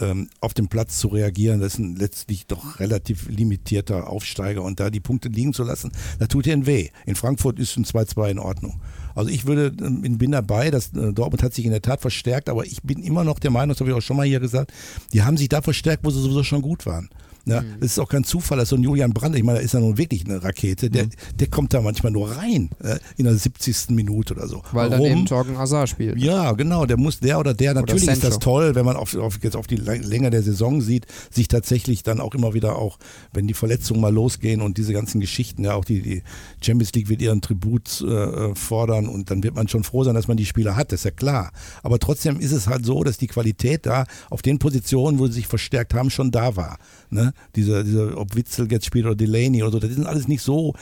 [0.00, 1.60] ähm, auf dem Platz zu reagieren.
[1.60, 5.92] Das ist ein letztlich doch relativ limitierter Aufsteiger und da die Punkte liegen zu lassen,
[6.18, 6.88] da tut ihnen weh.
[7.06, 8.80] In Frankfurt ist ein 2-2 in Ordnung.
[9.14, 12.48] Also ich würde, ähm, bin dabei, dass äh, Dortmund hat sich in der Tat verstärkt,
[12.48, 14.72] aber ich bin immer noch der Meinung, das habe ich auch schon mal hier gesagt,
[15.12, 17.08] die haben sich da verstärkt, wo sie sowieso schon gut waren.
[17.46, 17.76] Ja, mhm.
[17.80, 19.80] Es ist auch kein Zufall, dass so ein Julian Brandt, ich meine, da ist ja
[19.80, 21.10] nun wirklich eine Rakete, der, mhm.
[21.38, 23.90] der kommt da manchmal nur rein äh, in der 70.
[23.90, 24.62] Minute oder so.
[24.72, 25.04] Weil Warum?
[25.04, 26.18] dann eben Torgen Hazard spielt.
[26.18, 29.14] Ja, genau, der muss, der oder der, natürlich oder ist das toll, wenn man auf,
[29.16, 32.98] auf, jetzt auf die Länge der Saison sieht, sich tatsächlich dann auch immer wieder auch,
[33.32, 36.22] wenn die Verletzungen mal losgehen und diese ganzen Geschichten, ja auch die, die
[36.62, 40.28] Champions League wird ihren Tribut äh, fordern und dann wird man schon froh sein, dass
[40.28, 41.52] man die Spieler hat, das ist ja klar.
[41.82, 45.34] Aber trotzdem ist es halt so, dass die Qualität da auf den Positionen, wo sie
[45.34, 46.78] sich verstärkt haben, schon da war.
[47.10, 47.29] Ne?
[47.56, 50.74] Diese, diese, ob Witzel jetzt spielt oder Delaney oder so, das sind alles nicht so,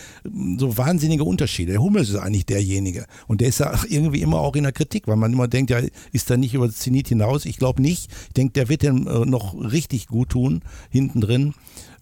[0.58, 1.72] so wahnsinnige Unterschiede.
[1.72, 3.06] Der Hummels ist eigentlich derjenige.
[3.26, 5.80] Und der ist ja irgendwie immer auch in der Kritik, weil man immer denkt, ja,
[6.12, 7.44] ist da nicht über das Zenit hinaus?
[7.44, 8.10] Ich glaube nicht.
[8.28, 11.54] Ich denke, der wird dem äh, noch richtig gut tun, hinten drin.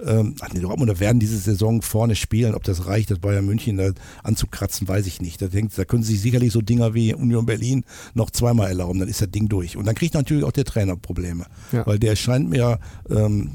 [0.04, 2.54] Ähm, die Dortmunder werden diese Saison vorne spielen.
[2.54, 3.90] Ob das reicht, das Bayern München da
[4.22, 5.40] anzukratzen, weiß ich nicht.
[5.40, 7.84] Da, denkt, da können sie sich sicherlich so Dinger wie Union Berlin
[8.14, 8.98] noch zweimal erlauben.
[8.98, 9.76] Dann ist das Ding durch.
[9.76, 11.46] Und dann kriegt natürlich auch der Trainer Probleme.
[11.72, 11.86] Ja.
[11.86, 12.78] Weil der scheint mir
[13.08, 13.52] ähm,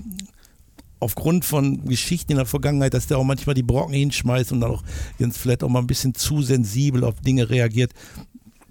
[1.02, 4.72] aufgrund von Geschichten in der Vergangenheit, dass der auch manchmal die Brocken hinschmeißt und dann
[4.72, 4.84] auch
[5.20, 7.92] jetzt vielleicht auch mal ein bisschen zu sensibel auf Dinge reagiert,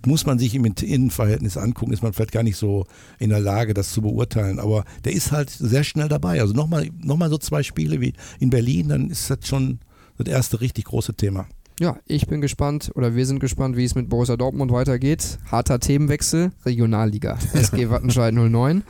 [0.07, 2.87] muss man sich im Innenverhältnis angucken, ist man vielleicht gar nicht so
[3.18, 4.59] in der Lage, das zu beurteilen.
[4.59, 6.41] Aber der ist halt sehr schnell dabei.
[6.41, 9.81] Also nochmal noch mal so zwei Spiele wie in Berlin, dann ist das schon
[10.16, 11.47] das erste richtig große Thema.
[11.81, 15.39] Ja, ich bin gespannt oder wir sind gespannt, wie es mit Borussia Dortmund weitergeht.
[15.51, 18.85] Harter Themenwechsel, Regionalliga, SG Wattenscheid 09.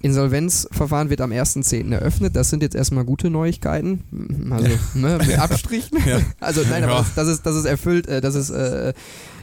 [0.00, 1.92] Insolvenzverfahren wird am 1.10.
[1.92, 2.34] eröffnet.
[2.34, 4.04] Das sind jetzt erstmal gute Neuigkeiten.
[4.50, 5.98] Also ne, mit Abstrichen.
[6.06, 6.20] Ja.
[6.40, 8.94] Also nein, aber das, das, ist, das ist erfüllt, äh, das ist äh,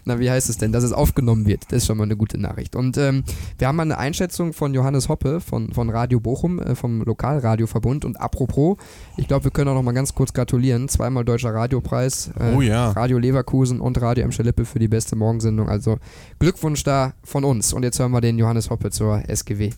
[0.07, 1.65] na, wie heißt es denn, dass es aufgenommen wird.
[1.69, 2.75] Das ist schon mal eine gute Nachricht.
[2.75, 3.23] Und ähm,
[3.57, 8.05] wir haben mal eine Einschätzung von Johannes Hoppe von, von Radio Bochum, äh, vom Lokalradioverbund.
[8.05, 8.77] Und apropos,
[9.17, 10.89] ich glaube, wir können auch noch mal ganz kurz gratulieren.
[10.89, 12.31] Zweimal Deutscher Radiopreis.
[12.39, 12.91] Äh, oh ja.
[12.91, 14.31] Radio Leverkusen und Radio M.
[14.37, 15.69] Lippe für die beste Morgensendung.
[15.69, 15.97] Also
[16.39, 17.73] Glückwunsch da von uns.
[17.73, 19.71] Und jetzt hören wir den Johannes Hoppe zur SGW.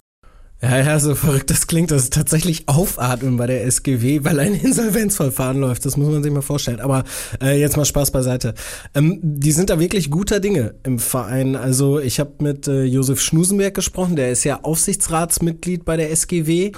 [0.62, 4.53] Ja, ja, so verrückt das klingt, das ist tatsächlich Aufatmen bei der SGW, weil ein
[4.55, 5.86] Insolvenzverfahren läuft.
[5.86, 6.82] Das muss man sich mal vorstellen.
[6.82, 7.05] Aber
[7.41, 8.53] äh, jetzt mal Spaß beiseite.
[8.93, 11.55] Ähm, die sind da wirklich guter Dinge im Verein.
[11.55, 16.74] Also ich habe mit äh, Josef Schnusenberg gesprochen, der ist ja Aufsichtsratsmitglied bei der SGW.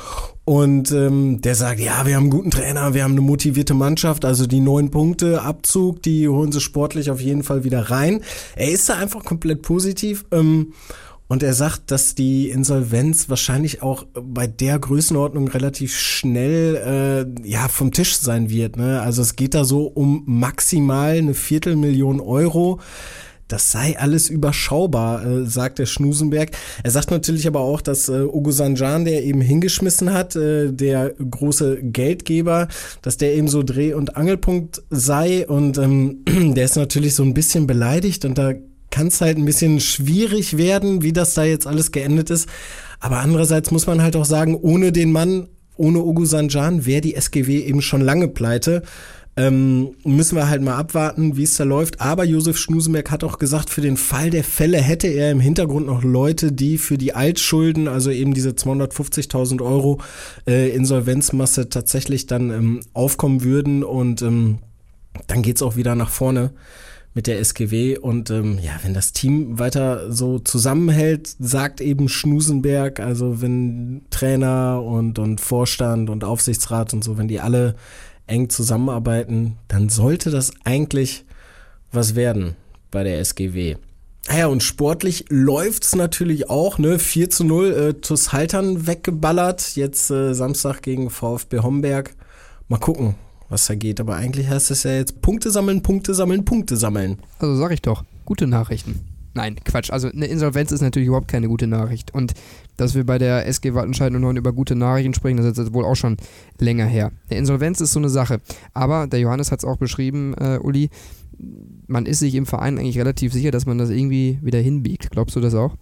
[0.46, 4.26] Und ähm, der sagt, ja, wir haben einen guten Trainer, wir haben eine motivierte Mannschaft,
[4.26, 8.22] also die neun Punkte Abzug, die holen sie sportlich auf jeden Fall wieder rein.
[8.56, 10.26] Er ist da einfach komplett positiv.
[10.32, 10.74] Ähm,
[11.32, 16.76] und er sagt, dass die Insolvenz wahrscheinlich auch bei der Größenordnung relativ schnell
[17.46, 18.76] äh, ja vom Tisch sein wird.
[18.76, 19.02] Ne?
[19.02, 22.82] Also es geht da so um maximal eine Viertelmillion Euro.
[23.48, 26.52] das sei alles überschaubar, äh, sagt der Schnusenberg.
[26.84, 31.12] Er sagt natürlich aber auch, dass äh, Ugo Sanjan, der eben hingeschmissen hat, äh, der
[31.12, 32.68] große Geldgeber,
[33.04, 37.34] dass der eben so Dreh- und Angelpunkt sei und ähm, der ist natürlich so ein
[37.34, 38.52] bisschen beleidigt und da
[38.92, 42.48] kann es halt ein bisschen schwierig werden, wie das da jetzt alles geendet ist.
[43.00, 47.16] Aber andererseits muss man halt auch sagen, ohne den Mann, ohne Ugo Sanjan wäre die
[47.16, 48.84] SGW eben schon lange pleite.
[49.38, 52.02] Ähm, müssen wir halt mal abwarten, wie es da läuft.
[52.02, 55.88] Aber Josef Schnusenberg hat auch gesagt, für den Fall der Fälle hätte er im Hintergrund
[55.88, 60.02] noch Leute, die für die Altschulden, also eben diese 250.000 Euro
[60.46, 63.84] äh, Insolvenzmasse tatsächlich dann ähm, aufkommen würden.
[63.86, 64.60] Und ähm,
[65.28, 66.52] dann geht's auch wieder nach vorne
[67.14, 67.98] mit der SGW.
[67.98, 74.82] Und ähm, ja, wenn das Team weiter so zusammenhält, sagt eben Schnusenberg, also wenn Trainer
[74.84, 77.76] und, und Vorstand und Aufsichtsrat und so, wenn die alle
[78.28, 81.26] eng zusammenarbeiten, dann sollte das eigentlich
[81.92, 82.56] was werden
[82.90, 83.76] bei der SGW.
[84.30, 87.00] Naja, und sportlich läuft's natürlich auch, ne?
[87.00, 92.16] 4 zu 0, äh, TuS Haltern weggeballert, jetzt äh, Samstag gegen VfB Homberg.
[92.68, 93.16] Mal gucken,
[93.52, 94.00] was da geht.
[94.00, 97.18] Aber eigentlich heißt es ja jetzt Punkte sammeln, Punkte sammeln, Punkte sammeln.
[97.40, 99.02] Also sag ich doch, gute Nachrichten.
[99.34, 99.92] Nein, Quatsch.
[99.92, 102.14] Also eine Insolvenz ist natürlich überhaupt keine gute Nachricht.
[102.14, 102.34] Und
[102.78, 105.86] dass wir bei der SG Wattenscheid 09 über gute Nachrichten sprechen, das ist jetzt wohl
[105.86, 106.18] auch schon
[106.60, 107.12] länger her.
[107.30, 108.42] Eine Insolvenz ist so eine Sache.
[108.74, 110.90] Aber der Johannes hat es auch beschrieben, äh, Uli,
[111.88, 115.12] man ist sich im Verein eigentlich relativ sicher, dass man das irgendwie wieder hinbiegt.
[115.12, 115.76] Glaubst du das auch?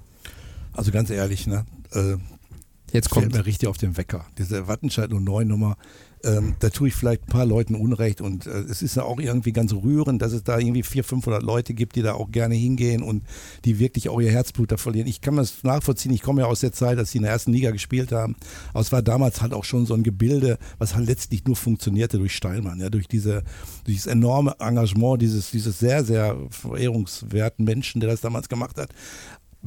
[0.73, 1.65] Also ganz ehrlich, ne?
[1.91, 2.17] Äh,
[2.91, 4.25] Jetzt kommt mir richtig auf den Wecker.
[4.37, 5.77] Diese Wattenscheid 09 Nummer,
[6.23, 9.19] ähm, da tue ich vielleicht ein paar Leuten Unrecht und äh, es ist ja auch
[9.19, 12.55] irgendwie ganz rührend, dass es da irgendwie 400, 500 Leute gibt, die da auch gerne
[12.55, 13.23] hingehen und
[13.65, 15.07] die wirklich auch ihr Herzblut da verlieren.
[15.07, 17.53] Ich kann das nachvollziehen, ich komme ja aus der Zeit, als sie in der ersten
[17.53, 18.35] Liga gespielt haben,
[18.71, 22.17] aber es war damals halt auch schon so ein Gebilde, was halt letztlich nur funktionierte
[22.17, 23.43] durch Steilmann, ja, durch, diese,
[23.85, 28.89] durch dieses enorme Engagement, dieses, dieses sehr, sehr verehrungswerten Menschen, der das damals gemacht hat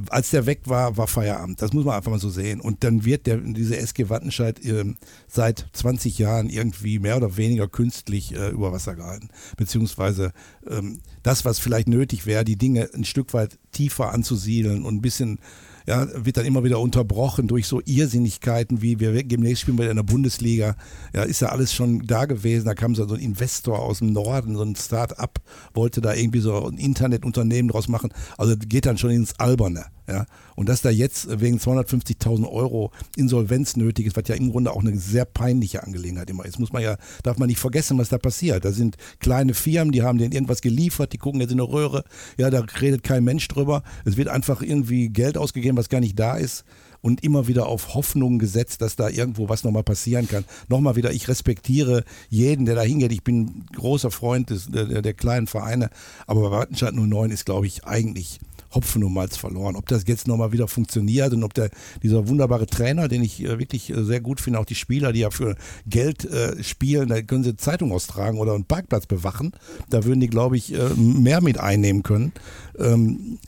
[0.08, 1.60] als der weg war, war Feierabend.
[1.60, 2.60] Das muss man einfach mal so sehen.
[2.60, 4.94] Und dann wird der, diese SG Wattenscheid äh,
[5.28, 9.28] seit 20 Jahren irgendwie mehr oder weniger künstlich äh, über Wasser gehalten.
[9.56, 10.32] Beziehungsweise
[10.66, 15.02] ähm, das, was vielleicht nötig wäre, die Dinge ein Stück weit tiefer anzusiedeln und ein
[15.02, 15.38] bisschen
[15.86, 19.96] ja, wird dann immer wieder unterbrochen durch so Irrsinnigkeiten wie wir demnächst spielen wir in
[19.96, 20.76] der Bundesliga.
[21.14, 22.64] Ja, ist ja alles schon da gewesen.
[22.66, 25.40] Da kam so ein Investor aus dem Norden, so ein Start-up,
[25.74, 28.12] wollte da irgendwie so ein Internetunternehmen draus machen.
[28.36, 29.86] Also geht dann schon ins Alberne.
[30.06, 30.26] Ja?
[30.56, 34.80] Und dass da jetzt wegen 250.000 Euro Insolvenz nötig ist, was ja im Grunde auch
[34.80, 38.18] eine sehr peinliche Angelegenheit immer ist, muss man ja, darf man nicht vergessen, was da
[38.18, 38.64] passiert.
[38.64, 42.04] Da sind kleine Firmen, die haben denen irgendwas geliefert, die gucken jetzt in eine Röhre,
[42.36, 43.82] ja, da redet kein Mensch drüber.
[44.04, 46.64] Es wird einfach irgendwie Geld ausgegeben, was gar nicht da ist
[47.02, 50.44] und immer wieder auf Hoffnung gesetzt, dass da irgendwo was nochmal passieren kann.
[50.68, 53.12] Nochmal wieder, ich respektiere jeden, der da hingeht.
[53.12, 55.90] Ich bin großer Freund des, der, der kleinen Vereine,
[56.26, 58.38] aber bei Wattenscheid 09 ist, glaube ich, eigentlich
[58.74, 59.76] Hopfen und Malz verloren.
[59.76, 61.70] Ob das jetzt nochmal wieder funktioniert und ob der,
[62.02, 65.20] dieser wunderbare Trainer, den ich äh, wirklich äh, sehr gut finde, auch die Spieler, die
[65.20, 65.56] ja für
[65.86, 69.52] Geld äh, spielen, da können sie Zeitung austragen oder einen Parkplatz bewachen.
[69.90, 72.32] Da würden die, glaube ich, äh, mehr mit einnehmen können.
[72.78, 73.38] Ähm,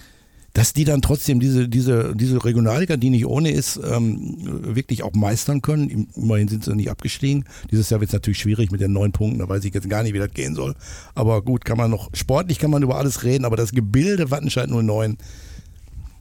[0.55, 4.37] dass die dann trotzdem diese, diese, diese Regionalliga, die nicht ohne ist, ähm,
[4.75, 6.09] wirklich auch meistern können.
[6.15, 7.45] Immerhin sind sie nicht abgestiegen.
[7.73, 10.05] Dieses Jahr wird es natürlich schwierig mit den neun Punkten, da weiß ich jetzt gar
[10.05, 10.75] nicht, wie das gehen soll.
[11.17, 14.71] Aber gut, kann man noch, sportlich kann man über alles reden, aber das Gebilde Wattenscheid
[14.71, 15.19] 09,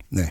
[0.10, 0.30] nee,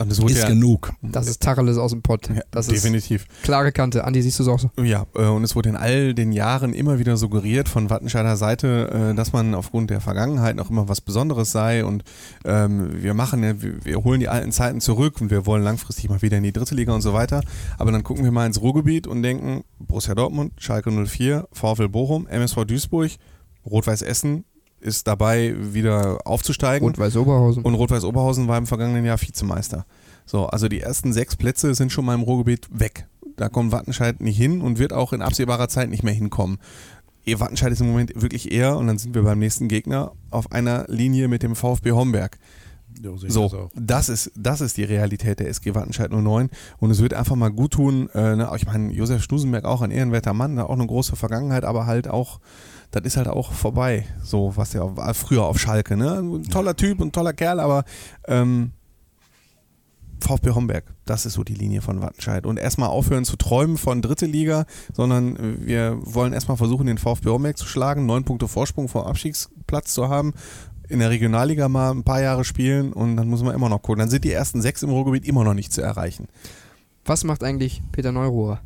[0.00, 0.92] und es wurde ist ja, genug.
[1.02, 2.30] Das ist Tacheles aus dem Pott.
[2.50, 3.22] Das definitiv.
[3.22, 4.04] Ist klare Kante.
[4.04, 4.70] Andi, siehst du es auch so?
[4.82, 9.10] Ja, äh, und es wurde in all den Jahren immer wieder suggeriert von Wattenscheider Seite,
[9.10, 12.02] äh, dass man aufgrund der Vergangenheit noch immer was Besonderes sei und
[12.46, 16.22] ähm, wir machen, wir, wir holen die alten Zeiten zurück und wir wollen langfristig mal
[16.22, 17.42] wieder in die dritte Liga und so weiter.
[17.76, 22.26] Aber dann gucken wir mal ins Ruhrgebiet und denken, Borussia Dortmund, Schalke 04, VfL Bochum,
[22.26, 23.10] MSV Duisburg,
[23.66, 24.44] Rot-Weiß Essen,
[24.80, 26.86] ist dabei, wieder aufzusteigen.
[26.86, 27.62] Rot-Weiß Oberhausen.
[27.62, 29.86] Und Rot-Weiß Oberhausen war im vergangenen Jahr Vizemeister.
[30.26, 33.06] So, also die ersten sechs Plätze sind schon mal im Ruhrgebiet weg.
[33.36, 36.58] Da kommt Wattenscheid nicht hin und wird auch in absehbarer Zeit nicht mehr hinkommen.
[37.26, 40.84] Wattenscheid ist im Moment wirklich eher, und dann sind wir beim nächsten Gegner, auf einer
[40.88, 42.38] Linie mit dem VfB Homberg.
[43.02, 47.00] Ja, so, das, das, ist, das ist die Realität der SG Wattenscheid 09 und es
[47.00, 48.50] wird einfach mal gut tun, äh, ne?
[48.56, 52.40] ich meine, Josef Schnusenberg auch ein ehrenwerter Mann, auch eine große Vergangenheit, aber halt auch
[52.90, 54.04] das ist halt auch vorbei.
[54.22, 56.18] So, was der war früher auf Schalke, ne?
[56.18, 57.84] Ein toller Typ und toller Kerl, aber
[58.26, 58.72] ähm,
[60.20, 62.46] VfB Homberg, das ist so die Linie von Wattenscheid.
[62.46, 67.30] Und erstmal aufhören zu träumen von dritte Liga, sondern wir wollen erstmal versuchen, den VfB
[67.30, 70.34] Homberg zu schlagen, neun Punkte Vorsprung vom Abstiegsplatz zu haben,
[70.88, 74.00] in der Regionalliga mal ein paar Jahre spielen und dann muss man immer noch gucken.
[74.00, 76.26] Dann sind die ersten sechs im Ruhrgebiet immer noch nicht zu erreichen.
[77.04, 78.60] Was macht eigentlich Peter Neuruhr?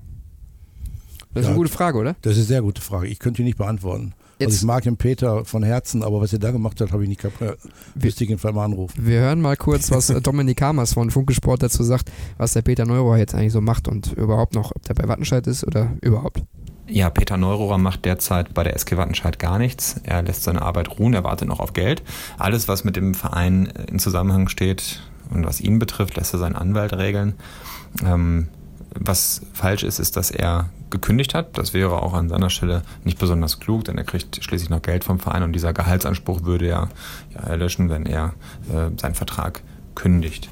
[1.35, 2.16] Das ist ja, eine gute Frage, oder?
[2.22, 3.09] Das ist eine sehr gute Frage.
[3.09, 4.14] Ich könnte die nicht beantworten.
[4.41, 7.09] also ich mag den Peter von Herzen, aber was er da gemacht hat, habe ich
[7.09, 7.59] nicht kapiert.
[7.95, 8.95] Müsste ich ihn vielleicht mal anrufen.
[9.05, 12.87] Wir hören mal kurz, was Dominik Hamers von Funke Sport dazu sagt, was der Peter
[12.87, 16.43] Neurohr jetzt eigentlich so macht und überhaupt noch, ob der bei Wattenscheid ist oder überhaupt.
[16.87, 20.01] Ja, Peter Neurohrer macht derzeit bei der SG Wattenscheid gar nichts.
[20.03, 22.03] Er lässt seine Arbeit ruhen, er wartet noch auf Geld.
[22.39, 26.57] Alles, was mit dem Verein in Zusammenhang steht und was ihn betrifft, lässt er seinen
[26.57, 27.35] Anwalt regeln.
[28.05, 28.49] Ähm,
[28.99, 31.59] was falsch ist, ist, dass er gekündigt hat.
[31.59, 35.05] Das wäre auch an seiner Stelle nicht besonders klug, denn er kriegt schließlich noch Geld
[35.05, 36.88] vom Verein und dieser Gehaltsanspruch würde ja,
[37.34, 38.34] ja erlöschen, wenn er
[38.72, 39.62] äh, seinen Vertrag
[39.95, 40.49] kündigt.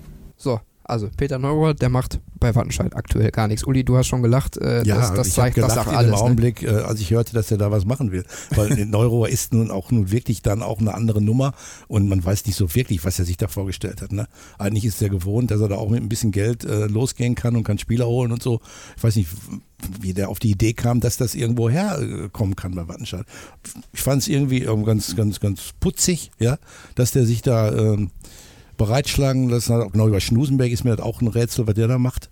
[0.99, 3.65] So, also Peter Neurohr, der macht bei Wattenscheid aktuell gar nichts.
[3.65, 5.97] Uli, du hast schon gelacht, äh, ja, das, das ich zeigt gelacht das auch in
[5.97, 6.11] alles.
[6.11, 6.23] Im ne?
[6.23, 8.25] Augenblick, äh, als ich hörte, dass er da was machen will.
[8.51, 11.55] Weil Neurohr ist nun auch nun wirklich dann auch eine andere Nummer
[11.89, 14.13] und man weiß nicht so wirklich, was er sich da vorgestellt hat.
[14.13, 14.27] Ne?
[14.59, 17.57] Eigentlich ist er gewohnt, dass er da auch mit ein bisschen Geld äh, losgehen kann
[17.57, 18.61] und kann Spieler holen und so.
[18.97, 19.29] Ich weiß nicht,
[20.01, 23.25] wie der auf die Idee kam, dass das irgendwo herkommen kann bei Wattenscheid.
[23.93, 26.59] Ich fand es irgendwie ganz, ganz, ganz putzig, ja,
[26.95, 28.11] dass der sich da ähm,
[28.85, 29.91] bereitschlagen lassen.
[29.93, 32.31] Genau über Schnusenberg ist mir das auch ein Rätsel, was der da macht.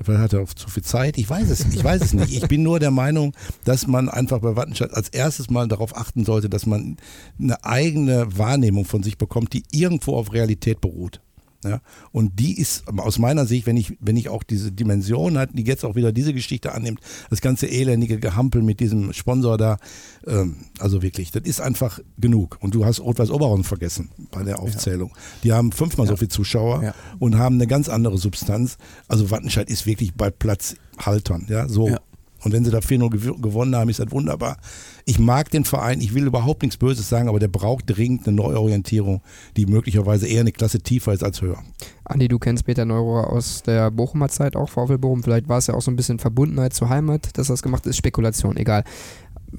[0.00, 1.18] Vielleicht hat er zu viel Zeit.
[1.18, 2.32] Ich weiß es, ich weiß es nicht.
[2.32, 3.34] Ich bin nur der Meinung,
[3.64, 6.96] dass man einfach bei Wattenscheid als erstes mal darauf achten sollte, dass man
[7.38, 11.20] eine eigene Wahrnehmung von sich bekommt, die irgendwo auf Realität beruht.
[11.64, 15.50] Ja, und die ist aus meiner Sicht, wenn ich, wenn ich auch diese Dimension hat,
[15.52, 17.00] die jetzt auch wieder diese Geschichte annimmt,
[17.30, 19.78] das ganze elendige Gehampel mit diesem Sponsor da,
[20.26, 22.58] ähm, also wirklich, das ist einfach genug.
[22.60, 25.10] Und du hast Rot-Weiß Oberhausen vergessen bei der Aufzählung.
[25.10, 25.16] Ja.
[25.44, 26.12] Die haben fünfmal ja.
[26.12, 28.76] so viele Zuschauer und haben eine ganz andere Substanz.
[29.06, 31.96] Also Wattenscheid ist wirklich bei Platz Haltern, ja, so
[32.44, 34.56] und wenn sie da 4-0 gewonnen haben, ist das wunderbar.
[35.04, 38.36] Ich mag den Verein, ich will überhaupt nichts Böses sagen, aber der braucht dringend eine
[38.36, 39.22] Neuorientierung,
[39.56, 41.62] die möglicherweise eher eine Klasse tiefer ist als höher.
[42.04, 45.22] Andi, du kennst Peter Neurohr aus der Bochumer Zeit, auch VfL Bochum.
[45.22, 47.96] Vielleicht war es ja auch so ein bisschen Verbundenheit zur Heimat, dass das gemacht ist.
[47.96, 48.84] Spekulation, egal.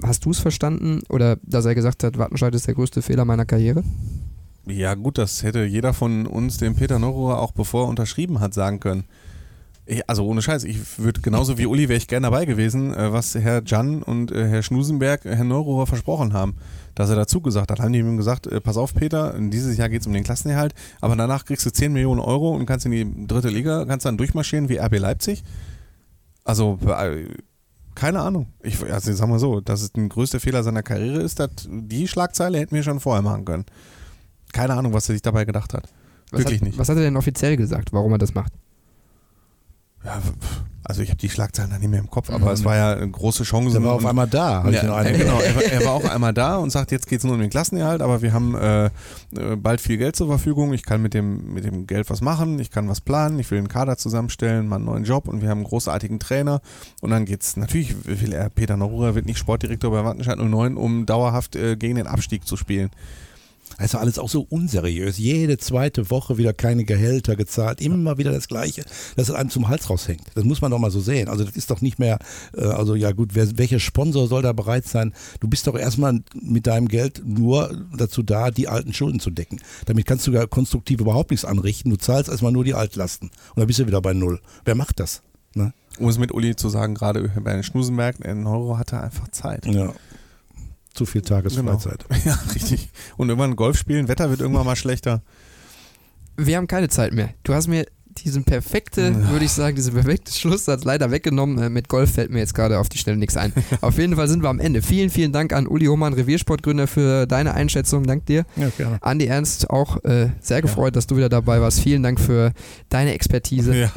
[0.02, 3.46] Hast du es verstanden oder dass er gesagt hat, Wattenscheid ist der größte Fehler meiner
[3.46, 3.84] Karriere?
[4.66, 8.54] Ja, gut, das hätte jeder von uns dem Peter Neurohr auch bevor er unterschrieben hat
[8.54, 9.04] sagen können.
[10.08, 13.36] Also ohne Scheiß, ich würde genauso wie Uli wäre ich gerne dabei gewesen, äh, was
[13.36, 16.56] Herr Jan und äh, Herr Schnusenberg Herr Neurohrer versprochen haben,
[16.96, 17.82] dass er dazu gesagt hat.
[17.82, 20.74] Haben die ihm gesagt, äh, pass auf Peter, dieses Jahr geht es um den Klassenerhalt,
[21.02, 24.18] aber danach kriegst du 10 Millionen Euro und kannst in die dritte Liga, kannst dann
[24.18, 25.44] durchmarschieren wie RB Leipzig.
[26.46, 26.80] Also
[27.96, 28.48] keine Ahnung.
[28.62, 32.08] Ich, also sagen wir so, dass es der größte Fehler seiner Karriere ist, dass die
[32.08, 33.66] Schlagzeile hätten wir schon vorher machen können.
[34.52, 35.90] Keine Ahnung, was er sich dabei gedacht hat.
[36.32, 36.78] Was Wirklich hat, nicht.
[36.78, 38.54] Was hat er denn offiziell gesagt, warum er das macht?
[40.06, 40.22] Ja,
[40.86, 43.10] also ich habe die Schlagzeilen da nicht mehr im Kopf, aber es war ja eine
[43.10, 43.72] große Chance.
[43.80, 44.68] Der war auf einmal da.
[44.70, 47.24] Ja, ja, genau, er war, er war auch einmal da und sagt, jetzt geht es
[47.24, 48.90] nur um den Klassenerhalt, aber wir haben äh,
[49.56, 50.74] bald viel Geld zur Verfügung.
[50.74, 53.60] Ich kann mit dem, mit dem Geld was machen, ich kann was planen, ich will
[53.60, 56.60] einen Kader zusammenstellen, mal einen neuen Job und wir haben einen großartigen Trainer.
[57.00, 61.06] Und dann geht's natürlich, will er, Peter Norura wird nicht Sportdirektor bei Wattenscheid 09, um
[61.06, 62.90] dauerhaft äh, gegen den Abstieg zu spielen.
[63.78, 65.18] Also alles auch so unseriös.
[65.18, 67.82] Jede zweite Woche wieder keine Gehälter gezahlt.
[67.82, 68.84] Immer wieder das Gleiche,
[69.16, 70.22] dass es einem zum Hals raushängt.
[70.36, 71.30] Das muss man doch mal so sehen.
[71.30, 72.20] Also das ist doch nicht mehr,
[72.56, 75.14] äh, also ja gut, wer, welcher Sponsor soll da bereit sein?
[75.40, 79.60] Du bist doch erstmal mit deinem Geld nur dazu da, die alten Schulden zu decken.
[79.86, 81.90] Damit kannst du ja konstruktiv überhaupt nichts anrichten.
[81.90, 83.30] Du zahlst erstmal nur die Altlasten.
[83.30, 84.40] Und dann bist du wieder bei Null.
[84.66, 85.22] Wer macht das?
[85.56, 85.74] Ne?
[86.00, 89.66] Um es mit Uli zu sagen, gerade bei den Schnusenberg, in Euro hatte einfach Zeit.
[89.66, 89.94] Ja
[90.94, 92.06] zu viel Tagesfreizeit.
[92.08, 92.22] Genau.
[92.26, 92.90] Ja, richtig.
[93.18, 95.22] Und irgendwann Golf spielen, Wetter wird irgendwann mal schlechter.
[96.38, 97.30] Wir haben keine Zeit mehr.
[97.44, 97.86] Du hast mir
[98.18, 99.30] diesen perfekte, ja.
[99.32, 101.58] würde ich sagen, diesen perfekte Schlusssatz leider weggenommen.
[101.58, 103.54] Äh, mit Golf fällt mir jetzt gerade auf die Stelle nichts ein.
[103.82, 104.82] auf jeden Fall sind wir am Ende.
[104.82, 108.06] Vielen, vielen Dank an Uli Hohmann, Reviersportgründer, für deine Einschätzung.
[108.06, 108.46] Dank dir.
[108.56, 108.98] Ja, gerne.
[109.02, 110.92] Andi Ernst, auch äh, sehr gefreut, ja.
[110.92, 111.80] dass du wieder dabei warst.
[111.80, 112.54] Vielen Dank für
[112.90, 113.76] deine Expertise.
[113.76, 113.92] Ja.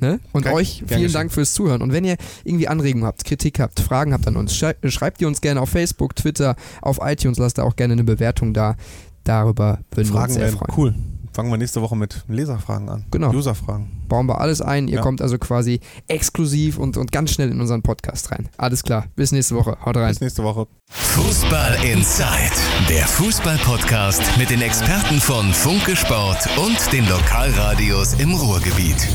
[0.00, 0.20] Ne?
[0.32, 1.82] Und Kein, euch vielen Dank fürs Zuhören.
[1.82, 5.40] Und wenn ihr irgendwie Anregungen habt, Kritik habt, Fragen habt an uns, schreibt ihr uns
[5.40, 8.76] gerne auf Facebook, Twitter, auf iTunes, lasst da auch gerne eine Bewertung da.
[9.24, 10.74] Darüber würden Fragen wir uns sehr freuen.
[10.76, 10.94] Cool.
[11.34, 13.06] Fangen wir nächste Woche mit Leserfragen an.
[13.10, 13.32] Genau.
[13.32, 13.88] Userfragen.
[14.08, 14.86] Bauen wir alles ein.
[14.86, 15.02] Ihr ja.
[15.02, 18.48] kommt also quasi exklusiv und, und ganz schnell in unseren Podcast rein.
[18.56, 19.06] Alles klar.
[19.16, 19.76] Bis nächste Woche.
[19.84, 20.10] Haut rein.
[20.10, 20.68] Bis nächste Woche.
[20.90, 22.54] Fußball Inside.
[22.88, 29.08] Der Fußball-Podcast mit den Experten von Funke Sport und den Lokalradios im Ruhrgebiet.